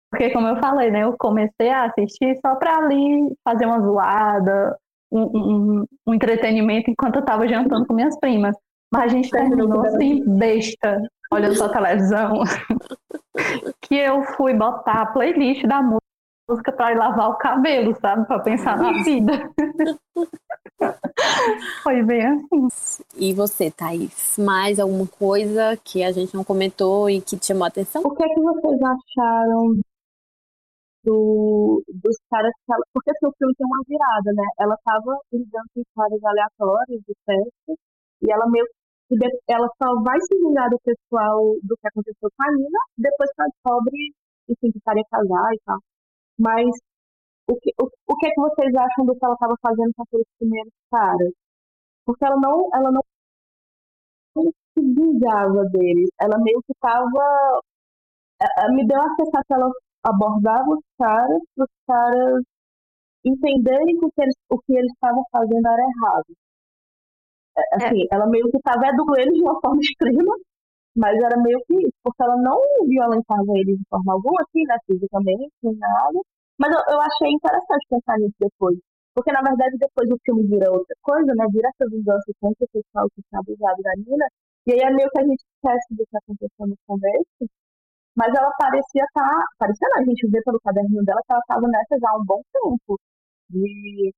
[0.09, 4.77] porque como eu falei, né, eu comecei a assistir só para ali fazer uma zoada,
[5.11, 8.55] um, um, um entretenimento enquanto eu estava jantando com minhas primas.
[8.93, 12.43] Mas a gente terminou assim, besta, olhando pra televisão,
[13.81, 18.27] que eu fui botar a playlist da música para ir lavar o cabelo, sabe?
[18.27, 19.51] Para pensar na vida.
[21.81, 23.03] Foi bem assim.
[23.15, 24.37] E você, Thaís?
[24.37, 28.03] Mais alguma coisa que a gente não comentou e que te chamou a atenção?
[28.05, 29.79] O que é que vocês acharam
[31.03, 32.83] do, dos caras que ela.
[32.93, 34.43] Porque assim, o filme tem uma virada, né?
[34.59, 37.73] Ela tava lidando com histórias aleatórias de festa
[38.21, 38.65] e ela meio
[39.47, 43.41] ela só vai se vingar do pessoal do que aconteceu com a Nina depois que
[43.41, 44.13] ela descobre,
[44.49, 45.79] enfim, que estaria casar e tal.
[46.39, 46.67] Mas
[47.49, 50.03] o que, o, o que é que vocês acham do que ela estava fazendo com
[50.03, 51.31] aqueles primeiros caras?
[52.05, 53.01] Porque ela não, ela não
[54.35, 56.09] se vingava deles.
[56.19, 57.61] Ela meio que estava.
[58.73, 59.71] Me deu a sensação que ela
[60.03, 62.43] abordava os caras para os caras
[63.25, 66.35] entenderem que o que eles, o que eles estavam fazendo era errado.
[67.57, 68.07] É, assim, é.
[68.11, 70.35] ela meio que estava educando eles de uma forma extrema,
[70.95, 74.77] mas era meio que isso, porque ela não violentava eles de forma alguma, assim, né,
[74.85, 76.19] fisicamente, nem nada.
[76.59, 78.77] Mas eu, eu achei interessante pensar nisso depois.
[79.15, 81.45] Porque, na verdade, depois o filme vira outra coisa, né?
[81.51, 84.27] Vira essa vingança contra o pessoal que está abusado da Nina.
[84.65, 87.43] E aí é meio que a gente esquece do que aconteceu no começo.
[88.15, 89.21] Mas ela parecia estar.
[89.21, 92.17] Tá, parecia não, a gente vê pelo caderninho dela que ela estava nessa já há
[92.17, 92.99] um bom tempo.
[93.49, 94.13] De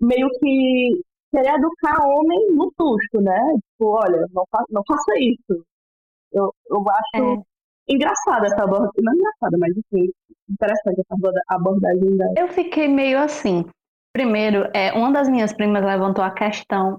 [0.00, 1.02] meio que
[1.32, 3.40] querer educar homem no susto, né?
[3.54, 5.64] Tipo, olha, não, fa não faça isso.
[6.32, 7.92] Eu, eu acho é.
[7.94, 9.02] engraçada essa abordagem.
[9.02, 10.10] Não é engraçada, mas enfim,
[10.48, 12.34] interessante essa abordagem dela.
[12.36, 13.64] Eu fiquei meio assim.
[14.12, 16.98] Primeiro, é, uma das minhas primas levantou a questão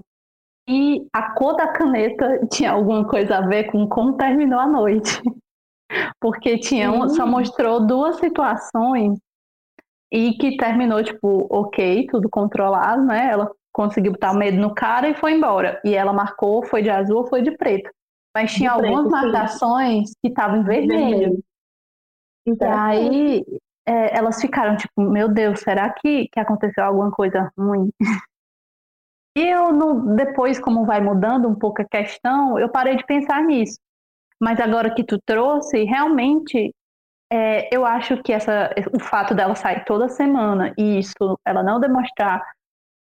[0.67, 5.21] e a cor da caneta tinha alguma coisa a ver com como terminou a noite.
[6.19, 9.19] Porque tinha um, só mostrou duas situações
[10.11, 13.29] e que terminou, tipo, ok, tudo controlado, né?
[13.31, 15.81] Ela conseguiu botar medo no cara e foi embora.
[15.83, 17.89] E ela marcou, foi de azul ou foi de preto.
[18.35, 20.15] Mas tinha de algumas preto, marcações sim.
[20.21, 21.43] que estavam em vermelho.
[22.45, 23.45] E aí
[23.85, 27.91] é, elas ficaram tipo, meu Deus, será que, que aconteceu alguma coisa ruim?
[29.35, 33.41] E eu, no, depois, como vai mudando um pouco a questão, eu parei de pensar
[33.41, 33.79] nisso.
[34.39, 36.71] Mas agora que tu trouxe, realmente,
[37.31, 41.79] é, eu acho que essa, o fato dela sair toda semana e isso, ela não
[41.79, 42.43] demonstrar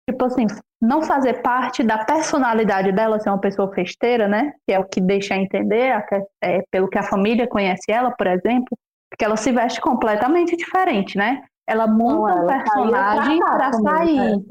[0.09, 0.47] tipo assim,
[0.81, 4.53] não fazer parte da personalidade dela ser uma pessoa festeira, né?
[4.67, 5.95] Que é o que deixa entender,
[6.43, 8.77] é, pelo que a família conhece ela, por exemplo,
[9.11, 11.45] porque ela se veste completamente diferente, né?
[11.67, 14.45] Ela monta um personagem para sair.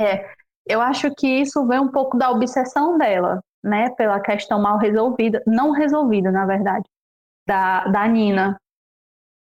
[0.00, 0.28] É,
[0.66, 3.90] eu acho que isso vem um pouco da obsessão dela, né?
[3.90, 6.88] Pela questão mal resolvida, não resolvida, na verdade,
[7.46, 8.58] da, da Nina.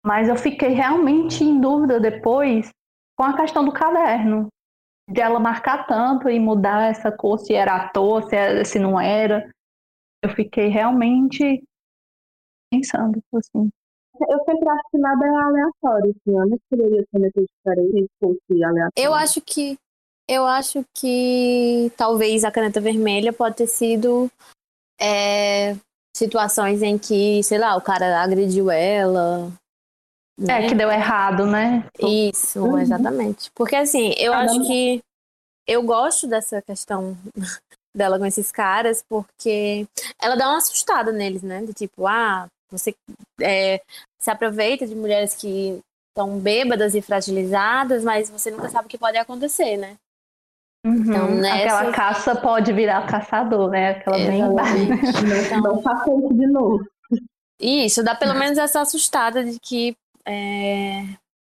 [0.06, 2.70] Mas eu fiquei realmente em dúvida depois
[3.18, 4.48] com a questão do caderno.
[5.10, 8.80] de ela marcar tanto e mudar essa cor, se era à toa, se, era, se
[8.80, 9.50] não era.
[10.24, 11.62] Eu fiquei realmente
[12.72, 13.70] pensando, assim.
[14.30, 16.38] Eu sempre acho que nada é aleatório, assim.
[16.38, 18.92] Eu não escolheria cometer diferente se fosse aleatório.
[18.96, 19.78] Eu acho que.
[20.26, 24.32] Eu acho que talvez a caneta vermelha pode ter sido
[25.00, 25.76] é,
[26.16, 29.52] situações em que, sei lá, o cara agrediu ela.
[30.48, 31.86] É, que deu errado, né?
[32.00, 32.80] Isso, Uhum.
[32.80, 33.52] exatamente.
[33.54, 35.02] Porque assim, eu acho que
[35.68, 37.16] eu gosto dessa questão
[37.96, 39.86] dela com esses caras, porque
[40.22, 41.62] ela dá uma assustada neles, né?
[41.64, 42.96] De tipo, ah, você
[43.40, 43.80] é,
[44.20, 45.80] se aproveita de mulheres que
[46.10, 49.96] estão bêbadas e fragilizadas, mas você nunca sabe o que pode acontecer, né?
[50.86, 51.40] Então, Uhum.
[51.40, 53.92] nessa- Aquela caça pode virar caçador, né?
[53.92, 55.02] Aquela bem Exatamente.
[55.54, 56.86] Então, Não faça isso de novo.
[57.60, 59.96] Isso, dá pelo menos essa assustada de que
[60.28, 61.04] é,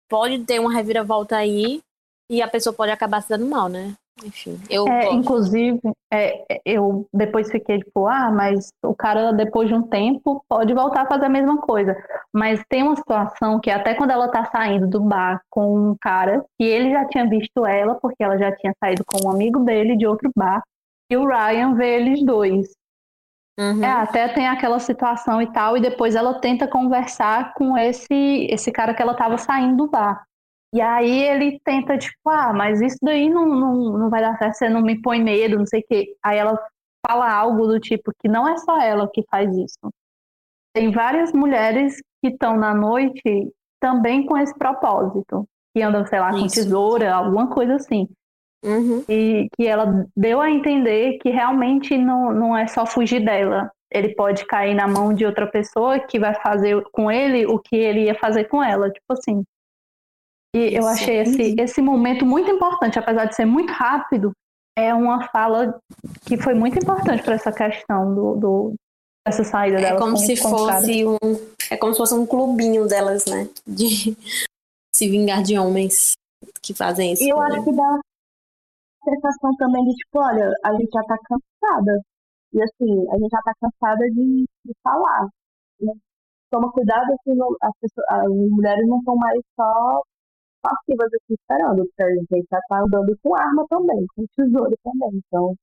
[0.09, 1.81] pode ter uma reviravolta aí
[2.31, 3.95] e a pessoa pode acabar se dando mal, né?
[4.25, 5.81] Enfim, eu É, inclusive,
[6.12, 11.03] é, eu depois fiquei tipo, ah, mas o cara depois de um tempo pode voltar
[11.03, 11.97] a fazer a mesma coisa.
[12.33, 16.45] Mas tem uma situação que até quando ela tá saindo do bar com um cara,
[16.59, 19.97] que ele já tinha visto ela, porque ela já tinha saído com um amigo dele
[19.97, 20.62] de outro bar,
[21.11, 22.78] e o Ryan vê eles dois.
[23.59, 23.83] Uhum.
[23.83, 28.71] É, até tem aquela situação e tal, e depois ela tenta conversar com esse, esse
[28.71, 30.25] cara que ela tava saindo do bar.
[30.73, 34.55] E aí ele tenta, tipo, ah, mas isso daí não, não, não vai dar certo,
[34.55, 36.17] você não me põe medo, não sei o quê.
[36.23, 36.57] Aí ela
[37.05, 39.93] fala algo do tipo que não é só ela que faz isso.
[40.73, 43.51] Tem várias mulheres que estão na noite
[43.81, 45.49] também com esse propósito.
[45.75, 46.55] Que andam, sei lá, com Isso.
[46.55, 48.09] tesoura, alguma coisa assim
[48.65, 49.05] Uhum.
[49.09, 53.71] e que ela deu a entender que realmente não, não é só fugir dela.
[53.91, 57.77] Ele pode cair na mão de outra pessoa que vai fazer com ele o que
[57.77, 59.43] ele ia fazer com ela, tipo assim.
[60.55, 60.89] E eu Isso.
[60.89, 64.33] achei esse, esse momento muito importante, apesar de ser muito rápido,
[64.77, 65.79] é uma fala
[66.27, 68.75] que foi muito importante para essa questão do, do
[69.27, 69.99] dessa saída É dela.
[69.99, 71.17] como com- se fosse um.
[71.71, 73.49] É como se fosse um clubinho delas, né?
[73.67, 74.17] De
[74.95, 76.13] se vingar de homens
[76.63, 77.23] que fazem isso.
[77.25, 78.01] E eu acho que dá
[79.11, 82.01] sensação também de, tipo, olha, a gente já tá cansada.
[82.53, 85.27] E assim, a gente já tá cansada de, de falar.
[85.81, 85.87] E
[86.51, 90.03] toma cuidado, assim, não- as, pessoas, as mulheres não estão mais só
[90.63, 95.21] passivas aqui esperando, porque a gente já tá andando com arma também, com tesouro também.
[95.27, 95.55] Então,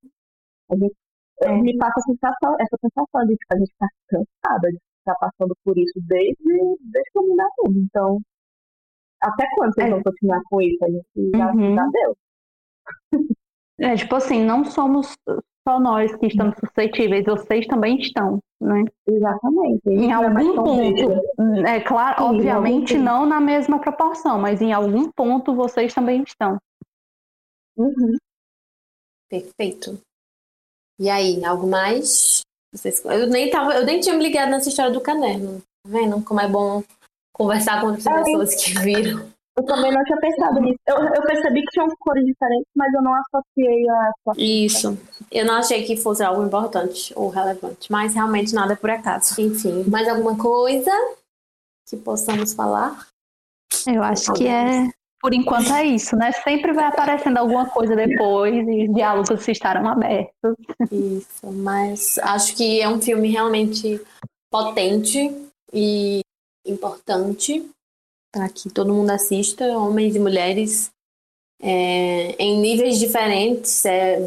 [0.72, 0.96] a gente
[1.42, 1.52] É.
[1.62, 5.56] me passa a sensação, essa sensação de tipo, a gente tá cansada de estar passando
[5.66, 6.38] por isso desde,
[6.80, 7.78] desde que eu me dá tudo.
[7.80, 8.20] Então,
[9.22, 9.92] até quando vocês É.
[9.92, 10.86] vão continuar com isso?
[10.86, 11.76] A gente já, Uhum.
[11.76, 12.16] já deu.
[13.80, 15.16] É, tipo assim, não somos
[15.68, 18.86] só nós que estamos suscetíveis, vocês também estão, né?
[19.08, 19.82] Exatamente.
[19.88, 25.12] Em é algum ponto, é claro, Sim, obviamente não na mesma proporção, mas em algum
[25.12, 26.58] ponto vocês também estão.
[27.76, 28.16] Uhum.
[29.30, 30.00] Perfeito.
[31.00, 32.42] E aí, algo mais?
[32.72, 33.04] Vocês...
[33.04, 35.60] Eu, nem tava, eu nem tinha me ligado nessa história do caderno.
[35.60, 36.84] Tá vendo como é bom
[37.34, 39.35] conversar com outras É, pessoas que viram?
[39.58, 40.80] Eu também não tinha pensado nisso.
[40.86, 44.98] Eu, eu percebi que tinham cores diferentes, mas eu não associei a Isso.
[45.32, 49.40] Eu não achei que fosse algo importante ou relevante, mas realmente nada é por acaso.
[49.40, 50.92] Enfim, mais alguma coisa
[51.88, 53.08] que possamos falar?
[53.88, 54.90] Eu acho que é,
[55.22, 56.32] por enquanto é isso, né?
[56.32, 60.56] Sempre vai aparecendo alguma coisa depois e os diálogos se estarão abertos.
[60.92, 64.02] Isso, mas acho que é um filme realmente
[64.52, 65.34] potente
[65.72, 66.22] e
[66.66, 67.70] importante
[68.36, 70.90] para que todo mundo assista, homens e mulheres,
[71.62, 73.86] é, em níveis diferentes.
[73.86, 74.20] é,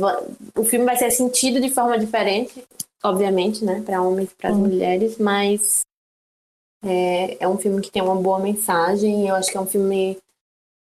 [0.56, 2.64] o filme vai ser sentido de forma diferente,
[3.04, 4.60] obviamente, né, para homens e para Sim.
[4.60, 5.82] mulheres, mas
[6.82, 9.28] é, é um filme que tem uma boa mensagem.
[9.28, 10.16] Eu acho que é um filme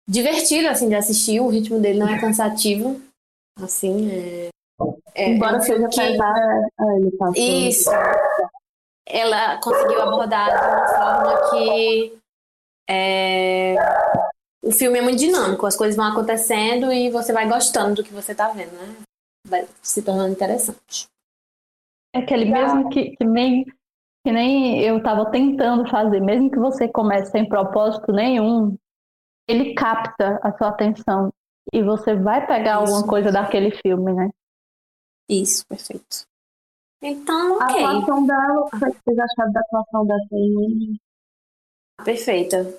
[0.06, 1.40] divertido assim de assistir.
[1.40, 3.00] O ritmo dele não é cansativo,
[3.62, 4.10] assim.
[4.10, 4.48] É,
[5.14, 7.42] é, Embora é um filme seja que- pesada, é, ele passou.
[7.42, 7.90] isso.
[9.08, 12.15] Ela conseguiu abordar de uma forma que
[12.88, 13.74] é,
[14.62, 18.12] o filme é muito dinâmico, as coisas vão acontecendo e você vai gostando do que
[18.12, 18.96] você tá vendo, né?
[19.46, 21.06] Vai se tornando interessante.
[22.14, 23.64] É aquele mesmo que, que nem
[24.26, 28.76] que nem eu estava tentando fazer, mesmo que você comece sem propósito nenhum,
[29.46, 31.32] ele capta a sua atenção
[31.72, 32.92] e você vai pegar Isso.
[32.92, 34.30] alguma coisa daquele filme, né?
[35.28, 36.24] Isso, perfeito.
[37.00, 37.84] Então, A ok.
[37.84, 41.00] atuação dela, o que vocês acharam da atuação da Jamie?
[42.04, 42.74] Perfeita.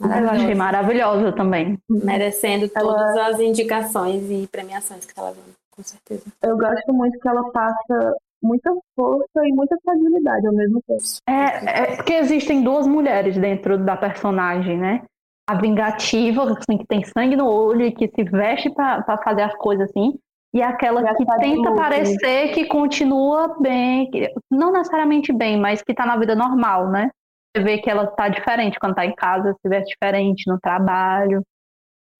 [0.00, 1.78] Eu achei maravilhosa também.
[1.88, 6.24] Merecendo Ela- todas as indicações e premiações que tá levando, com certeza.
[6.42, 11.02] Eu gosto muito que ela passa muita força e muita fragilidade ao mesmo tempo.
[11.26, 15.02] É, é porque existem duas mulheres dentro da personagem, né?
[15.48, 19.54] a vingativa, assim, que tem sangue no olho e que se veste para fazer as
[19.54, 20.18] coisas assim,
[20.52, 26.04] e aquela que tenta parecer que continua bem, que, não necessariamente bem, mas que está
[26.04, 27.10] na vida normal, né?
[27.56, 31.42] Você vê que ela está diferente quando está em casa, se veste diferente no trabalho.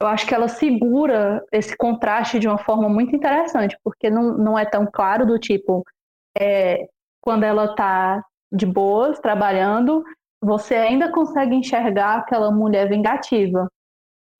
[0.00, 4.58] Eu acho que ela segura esse contraste de uma forma muito interessante, porque não, não
[4.58, 5.84] é tão claro do tipo,
[6.38, 6.86] é,
[7.20, 8.22] quando ela está
[8.52, 10.02] de boas, trabalhando,
[10.42, 13.68] você ainda consegue enxergar aquela mulher vingativa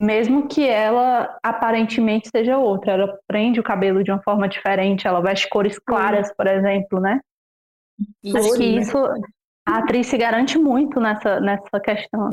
[0.01, 2.92] mesmo que ela aparentemente seja outra.
[2.92, 7.20] Ela prende o cabelo de uma forma diferente, ela veste cores claras, por exemplo, né?
[8.22, 8.82] Isso, Acho que né?
[9.67, 12.31] A atriz se garante muito nessa, nessa questão.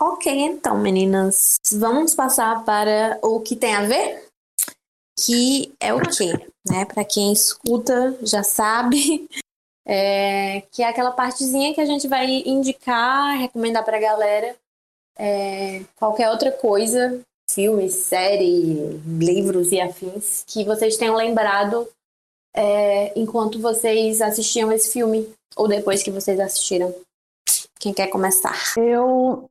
[0.00, 4.24] Ok, então, meninas, vamos passar para o que tem a ver?
[5.16, 6.32] Que é o quê?
[6.68, 6.84] Né?
[6.84, 9.28] Para quem escuta já sabe,
[9.86, 14.56] é, que é aquela partezinha que a gente vai indicar, recomendar para a galera
[15.16, 21.88] é, qualquer outra coisa, filme, série, livros e afins, que vocês tenham lembrado
[22.54, 26.94] é, enquanto vocês assistiam esse filme, ou depois que vocês assistiram.
[27.78, 28.54] Quem quer começar?
[28.76, 29.48] Eu,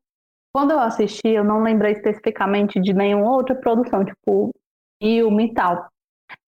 [0.53, 4.51] quando eu assisti, eu não lembrei especificamente de nenhuma outra produção, tipo
[5.01, 5.87] filme e tal.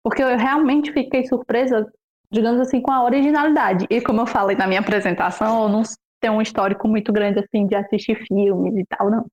[0.03, 1.91] Porque eu realmente fiquei surpresa,
[2.31, 3.85] digamos assim, com a originalidade.
[3.89, 5.83] E como eu falei na minha apresentação, eu não
[6.19, 9.25] ter um histórico muito grande assim de assistir filmes e tal, não.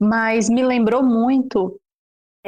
[0.00, 1.78] Mas me lembrou muito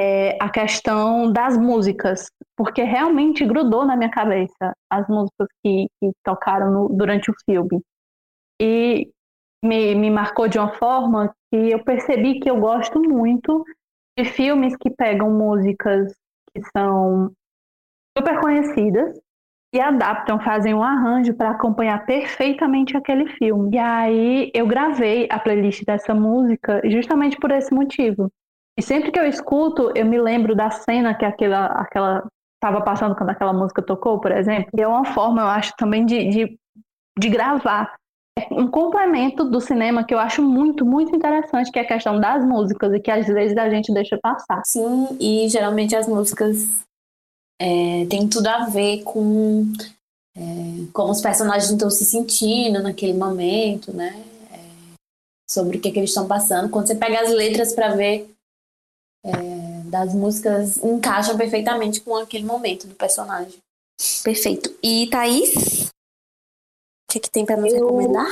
[0.00, 6.10] é, a questão das músicas, porque realmente grudou na minha cabeça as músicas que, que
[6.24, 7.82] tocaram no, durante o filme.
[8.58, 9.10] E
[9.62, 13.62] me, me marcou de uma forma que eu percebi que eu gosto muito
[14.18, 16.14] de filmes que pegam músicas
[16.54, 17.30] que são
[18.16, 19.20] super conhecidas
[19.70, 23.76] e adaptam, fazem um arranjo para acompanhar perfeitamente aquele filme.
[23.76, 28.32] E aí eu gravei a playlist dessa música justamente por esse motivo.
[28.80, 33.14] E sempre que eu escuto, eu me lembro da cena que aquela aquela estava passando
[33.14, 34.70] quando aquela música tocou, por exemplo.
[34.74, 36.58] E é uma forma, eu acho, também de, de,
[37.18, 37.94] de gravar.
[38.38, 42.18] É um complemento do cinema que eu acho muito, muito interessante, que é a questão
[42.18, 44.62] das músicas e que às vezes a gente deixa passar.
[44.64, 46.66] Sim, e geralmente as músicas
[47.60, 49.70] é, tem tudo a ver com
[50.34, 50.40] é,
[50.94, 54.24] como os personagens estão se sentindo naquele momento, né?
[54.50, 54.58] É,
[55.50, 56.70] sobre o que, que eles estão passando.
[56.70, 58.30] Quando você pega as letras para ver,
[59.24, 63.60] é, das músicas encaixam perfeitamente com aquele momento do personagem.
[64.24, 64.70] Perfeito.
[64.82, 65.88] E Thaís?
[65.88, 68.28] O que, que tem para nos eu, recomendar?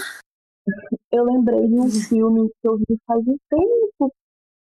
[1.13, 4.13] Eu lembrei de um filme que eu vi faz um tempo.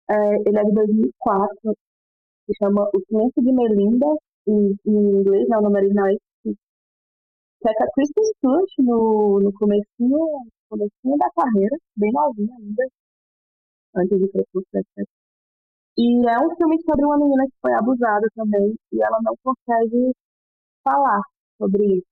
[0.10, 1.78] É, ele é de 2004,
[2.46, 4.08] que chama O Silêncio de Melinda,
[4.48, 9.40] em, em inglês, né, o nome original é que é com a Kristen Stewart no,
[9.40, 10.18] no comecinho,
[10.68, 12.88] comecinho da carreira, bem novinha ainda,
[13.96, 15.21] antes de Crepúsculo, etc.
[16.02, 20.12] E é um filme sobre uma menina que foi abusada também, e ela não consegue
[20.84, 21.22] falar
[21.60, 22.08] sobre isso.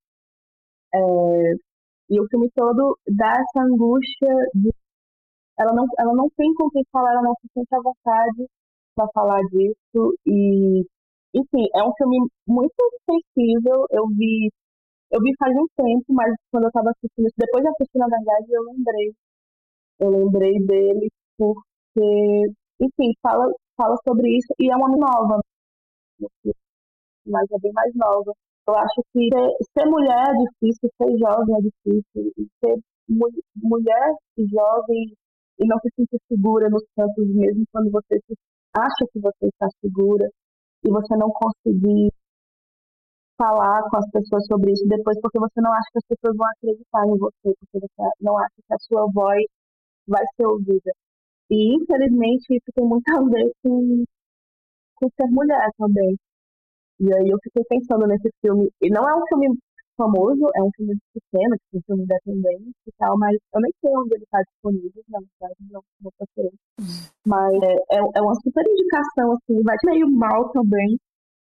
[0.93, 1.53] É,
[2.09, 4.69] e o filme todo dá essa angústia de
[5.59, 8.47] ela não, ela não tem com quem falar, ela não se sente à vontade
[8.95, 10.85] para falar disso e
[11.33, 12.73] enfim, é um filme muito
[13.05, 13.85] sensível.
[13.91, 14.49] Eu vi,
[15.11, 18.47] eu vi faz um tempo, mas quando eu estava assistindo, depois de assistir, na verdade,
[18.51, 19.13] eu lembrei.
[19.99, 25.39] Eu lembrei dele porque, enfim, fala, fala sobre isso e é uma nova,
[27.25, 28.33] mas é bem mais nova.
[28.67, 32.75] Eu acho que ser, ser mulher é difícil, ser jovem é difícil, e ser
[33.07, 35.13] mu mulher e jovem
[35.59, 38.19] e não se sentir segura nos campos, mesmo quando você
[38.75, 40.29] acha que você está segura,
[40.83, 42.11] e você não conseguir
[43.37, 46.47] falar com as pessoas sobre isso depois porque você não acha que as pessoas vão
[46.47, 49.43] acreditar em você, porque você não acha que a sua voz
[50.07, 50.91] vai ser ouvida.
[51.49, 54.03] E infelizmente isso tem muito a ver com,
[54.95, 56.17] com ser mulher também.
[56.99, 59.57] E aí eu fiquei pensando nesse filme, e não é um filme
[59.97, 63.71] famoso, é um filme pequeno, que é um filme independente e tal, mas eu nem
[63.81, 66.51] sei onde ele está disponível, na verdade, não, não procurei.
[67.25, 70.97] Mas é, é, é, uma super indicação, assim, vai meio mal também,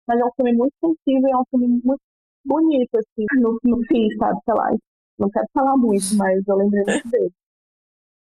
[0.06, 2.02] mas é um filme muito sensível é um filme muito
[2.44, 4.70] bonito, assim, no, no fim, sabe, sei lá.
[5.18, 7.32] Não quero falar muito, mas eu lembrei muito dele.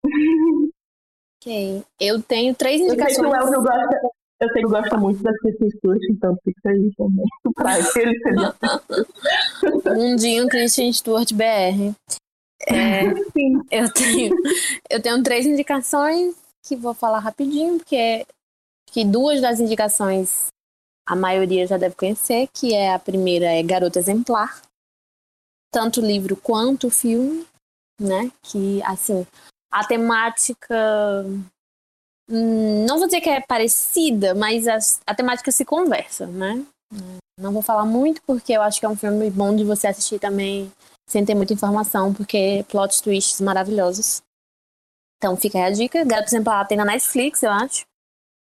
[1.45, 1.83] Ok.
[1.99, 3.17] Eu tenho três indicações.
[3.17, 3.99] Eu sei que o Elvio gosta,
[4.41, 7.25] eu sei que gosta muito da Kristen Stewart, então fica aí também.
[7.55, 8.55] Pra ele seria.
[9.95, 11.93] Mundinho Christian Stewart BR.
[12.67, 13.05] É,
[13.71, 14.35] eu, tenho,
[14.89, 16.35] eu tenho três indicações
[16.65, 18.25] que vou falar rapidinho, porque
[18.91, 20.47] que duas das indicações
[21.07, 24.61] a maioria já deve conhecer, que é a primeira é Garota Exemplar,
[25.71, 27.45] tanto o livro quanto o filme,
[28.01, 28.31] né?
[28.41, 29.27] Que assim,
[29.75, 31.25] a temática
[32.29, 36.65] hum, não vou dizer que é parecida, mas a, a temática se conversa, né?
[37.37, 40.17] Não vou falar muito porque eu acho que é um filme bom de você assistir
[40.17, 40.71] também
[41.09, 44.21] sem ter muita informação, porque plot twists maravilhosos.
[45.17, 46.05] Então fica aí a dica.
[46.05, 47.85] Gato Exemplar tem na Netflix, eu acho.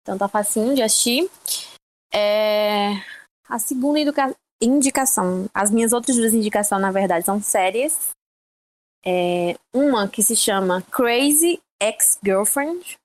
[0.03, 1.31] Então tá facinho de assistir.
[2.15, 2.93] É...
[3.47, 3.99] A segunda
[4.63, 5.51] indicação.
[5.53, 8.11] As minhas outras duas indicações, na verdade, são séries.
[9.05, 9.57] É...
[9.75, 12.99] Uma que se chama Crazy Ex-Girlfriend,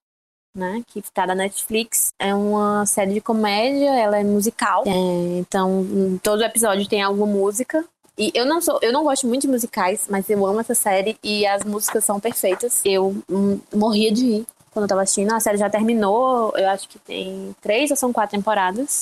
[0.55, 0.83] né?
[0.87, 2.09] Que tá na Netflix.
[2.19, 4.83] É uma série de comédia, ela é musical.
[4.85, 5.39] É...
[5.39, 5.85] Então,
[6.23, 7.85] todo episódio tem alguma música.
[8.17, 11.17] E eu não sou, eu não gosto muito de musicais, mas eu amo essa série
[11.21, 12.81] e as músicas são perfeitas.
[12.85, 15.33] Eu hum, morria de rir quando eu tava assistindo.
[15.33, 19.01] A série já terminou, eu acho que tem três ou são quatro temporadas.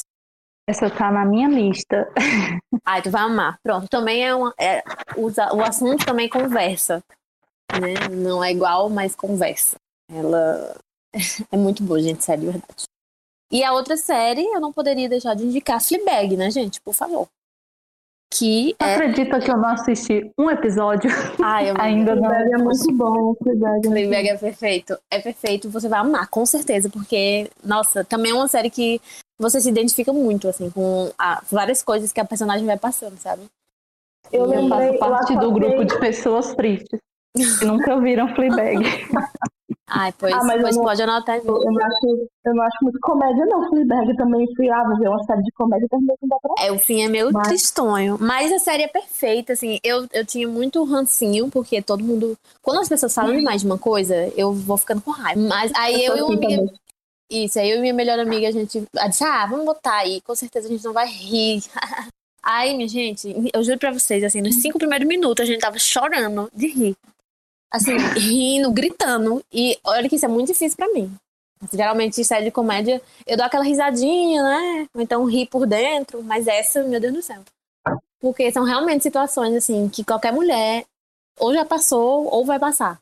[0.68, 2.10] Essa tá na minha lista.
[2.86, 3.60] Ai, tu vai amar.
[3.62, 4.82] Pronto, também é, uma, é
[5.18, 7.04] o, o assunto também conversa,
[7.74, 8.16] né?
[8.16, 9.76] Não é igual, mas conversa.
[10.10, 10.76] Ela
[11.52, 12.84] é muito boa, gente, sério, de verdade.
[13.52, 16.82] E a outra série, eu não poderia deixar de indicar Fleabag, né, gente?
[16.82, 17.28] Por favor
[18.34, 18.96] que é...
[18.96, 21.10] Acredita que eu não assisti um episódio?
[21.42, 22.32] Ah, eu ainda não.
[22.32, 23.36] é muito bom.
[23.36, 24.98] Fleabag é perfeito.
[25.10, 29.00] É perfeito, você vai amar, com certeza, porque, nossa, também é uma série que
[29.44, 33.44] você se identifica muito, assim, com a, várias coisas que a personagem vai passando, sabe?
[34.32, 37.00] Eu, eu faço parte do grupo de pessoas tristes
[37.36, 38.84] que nunca viram Fleabag.
[39.96, 41.38] Ai, pois, ah, mas pois não, pode anotar.
[41.38, 43.70] Eu, eu, não acho, eu não acho muito comédia, não.
[43.70, 46.66] Fleabag também fui, ah, vou ver uma série de comédia também não dá pra...
[46.66, 47.48] É, o fim é meio mas...
[47.48, 48.18] tristonho.
[48.20, 49.80] Mas a série é perfeita, assim.
[49.84, 52.36] Eu, eu tinha muito rancinho, porque todo mundo...
[52.62, 55.42] Quando as pessoas falam demais de uma coisa, eu vou ficando com raiva.
[55.42, 56.74] Mas aí eu, eu e uma assim amiga...
[57.34, 60.36] Isso, aí eu e minha melhor amiga, a gente disse, ah, vamos botar aí, com
[60.36, 61.64] certeza a gente não vai rir.
[62.44, 65.80] aí, minha gente, eu juro pra vocês, assim, nos cinco primeiros minutos a gente tava
[65.80, 66.96] chorando de rir
[67.74, 69.44] assim, rindo, gritando.
[69.52, 71.12] E olha que isso é muito difícil para mim.
[71.74, 74.88] Geralmente, série de comédia, eu dou aquela risadinha, né?
[74.94, 77.42] Ou então ri por dentro, mas essa, meu Deus do céu.
[78.20, 80.86] Porque são realmente situações, assim, que qualquer mulher
[81.40, 83.00] ou já passou ou vai passar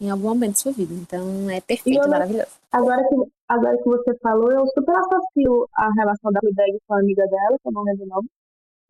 [0.00, 0.94] em algum momento de sua vida.
[0.94, 2.50] Então, é perfeito, eu, maravilhoso.
[2.72, 3.14] Agora que,
[3.54, 7.56] agora que você falou, eu super associo a relação da Fleabag com a amiga dela,
[7.62, 8.28] que eu não lembro o nome,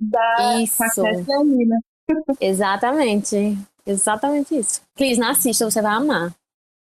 [0.01, 0.83] da Isso.
[2.41, 3.59] Exatamente.
[3.87, 4.81] Exatamente isso.
[4.97, 6.35] Cris, não assista, você vai amar.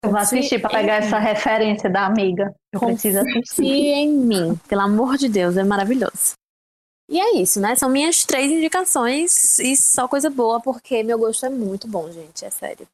[0.02, 2.54] Eu vou assistir para pegar essa referência da amiga.
[2.72, 3.64] Eu preciso assistir.
[3.64, 6.34] em mim, pelo amor de Deus, é maravilhoso.
[7.10, 7.74] E é isso, né?
[7.74, 12.44] São minhas três indicações e só coisa boa, porque meu gosto é muito bom, gente,
[12.44, 12.86] é sério.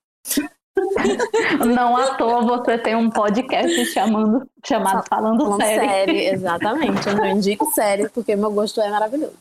[1.67, 5.89] Não à toa você tem um podcast chamando, chamado Falando, Falando Série.
[5.89, 6.27] série.
[6.27, 9.37] Exatamente, eu indico série, porque meu gosto é maravilhoso.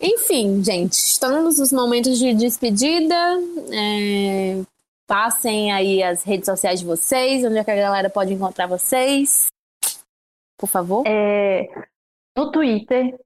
[0.00, 3.14] Enfim, gente, estamos nos momentos de despedida.
[3.72, 4.62] É,
[5.06, 9.46] passem aí as redes sociais de vocês, onde é que a galera pode encontrar vocês.
[10.58, 11.04] Por favor.
[11.06, 11.66] É,
[12.36, 13.16] no Twitter,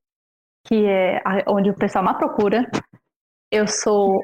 [0.67, 2.71] que é onde o pessoal mais procura,
[3.51, 4.23] eu sou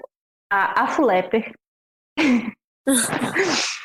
[0.50, 1.52] a Afuleper.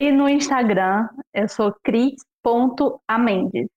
[0.00, 3.68] e no Instagram, eu sou cris.amendes.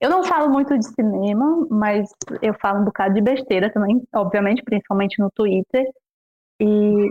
[0.00, 2.10] Eu não falo muito de cinema, mas
[2.42, 5.86] eu falo um bocado de besteira também, obviamente, principalmente no Twitter.
[6.60, 7.10] E.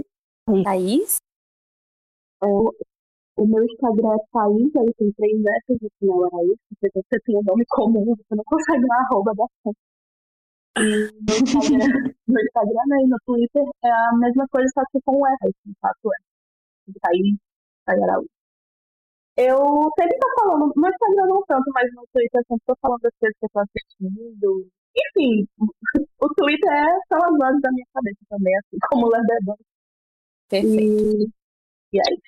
[0.63, 1.17] Thaís?
[2.43, 2.71] O,
[3.39, 7.43] meu Instagram é Thaís, aí tem três letras no final Araújo, porque você tem um
[7.43, 9.79] nome comum, você não consegue dar arroba da fonte.
[10.77, 11.09] E
[12.27, 15.73] no Instagram, e no Twitter é a mesma coisa, só que com o R, de
[15.81, 16.34] fato é.
[17.01, 17.37] Thaís,
[17.85, 18.29] Thaís Araújo.
[19.37, 19.57] Eu
[19.99, 23.11] sempre tô falando, no Instagram não tanto, mas no Twitter eu sempre tô falando das
[23.19, 24.67] coisas que eu tô assistindo.
[24.95, 25.47] Enfim,
[26.21, 29.59] o Twitter é, são as vozes da minha cabeça também, assim como o Leatherbox.
[30.49, 31.31] Perfeito.
[31.91, 32.21] E, e aí?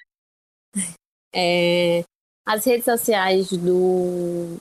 [1.39, 2.03] É,
[2.47, 4.57] as redes sociais do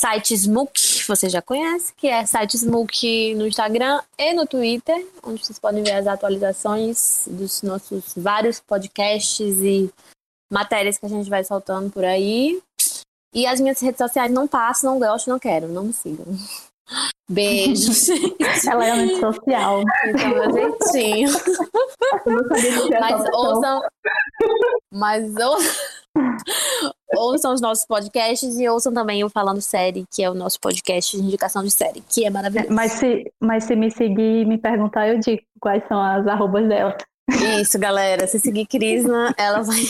[0.00, 5.44] site Smook, você já conhece, que é site Smook no Instagram e no Twitter, onde
[5.44, 9.92] vocês podem ver as atualizações dos nossos vários podcasts e
[10.50, 12.62] matérias que a gente vai soltando por aí.
[13.34, 16.24] E as minhas redes sociais não passo, não gosto, não quero, não me sigam.
[17.28, 18.08] Beijos.
[18.66, 19.82] Ela é antissocial.
[20.06, 21.30] Então, meu jeitinho.
[22.98, 23.82] Mas ouçam.
[24.90, 26.92] Mas ouçam.
[27.14, 31.16] Ouçam os nossos podcasts e ouçam também o Falando Série, que é o nosso podcast
[31.16, 32.72] de indicação de série, que é maravilhoso.
[32.72, 36.68] Mas se, mas se me seguir e me perguntar, eu digo quais são as arrobas
[36.68, 36.96] dela.
[37.60, 38.26] Isso, galera.
[38.26, 39.80] Se seguir Crisna, ela vai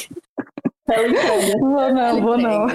[1.60, 2.66] Vou não, vou não.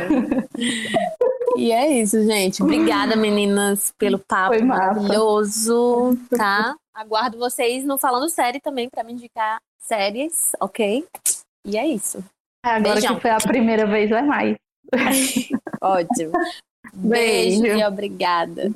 [1.58, 2.64] E é isso, gente.
[2.64, 6.76] Obrigada, meninas, pelo papo maravilhoso, tá?
[6.94, 11.06] Aguardo vocês no Falando Série também para me indicar séries, ok?
[11.66, 12.24] E é isso.
[12.66, 13.16] Agora Beijão.
[13.16, 14.58] que foi a primeira vez, é mais.
[15.80, 16.32] Ótimo.
[16.96, 17.78] Beijo, Beijo.
[17.78, 18.72] e obrigada.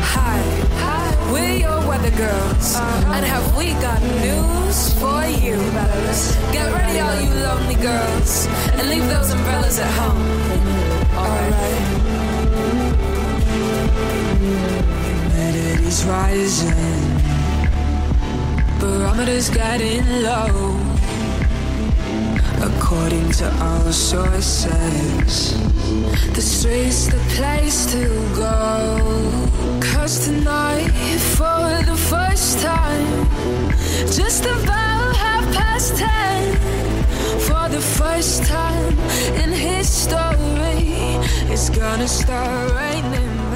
[0.00, 4.57] Hi, we're your weather girls, and have we got news
[5.70, 6.36] for?
[6.52, 8.46] Get ready, all you lonely girls,
[8.76, 10.22] and leave those umbrellas at home.
[11.16, 11.54] Alright.
[15.34, 17.20] Humidity's rising,
[18.80, 20.76] barometer's getting low.
[22.60, 25.54] According to our sources,
[26.34, 28.04] the street's the place to
[28.34, 28.60] go.
[29.80, 30.90] Cause tonight,
[31.36, 33.28] for the first time,
[34.10, 34.97] just about
[35.52, 36.54] past ten,
[37.40, 38.98] for the first time
[39.42, 40.94] in history,
[41.52, 43.47] it's gonna start raining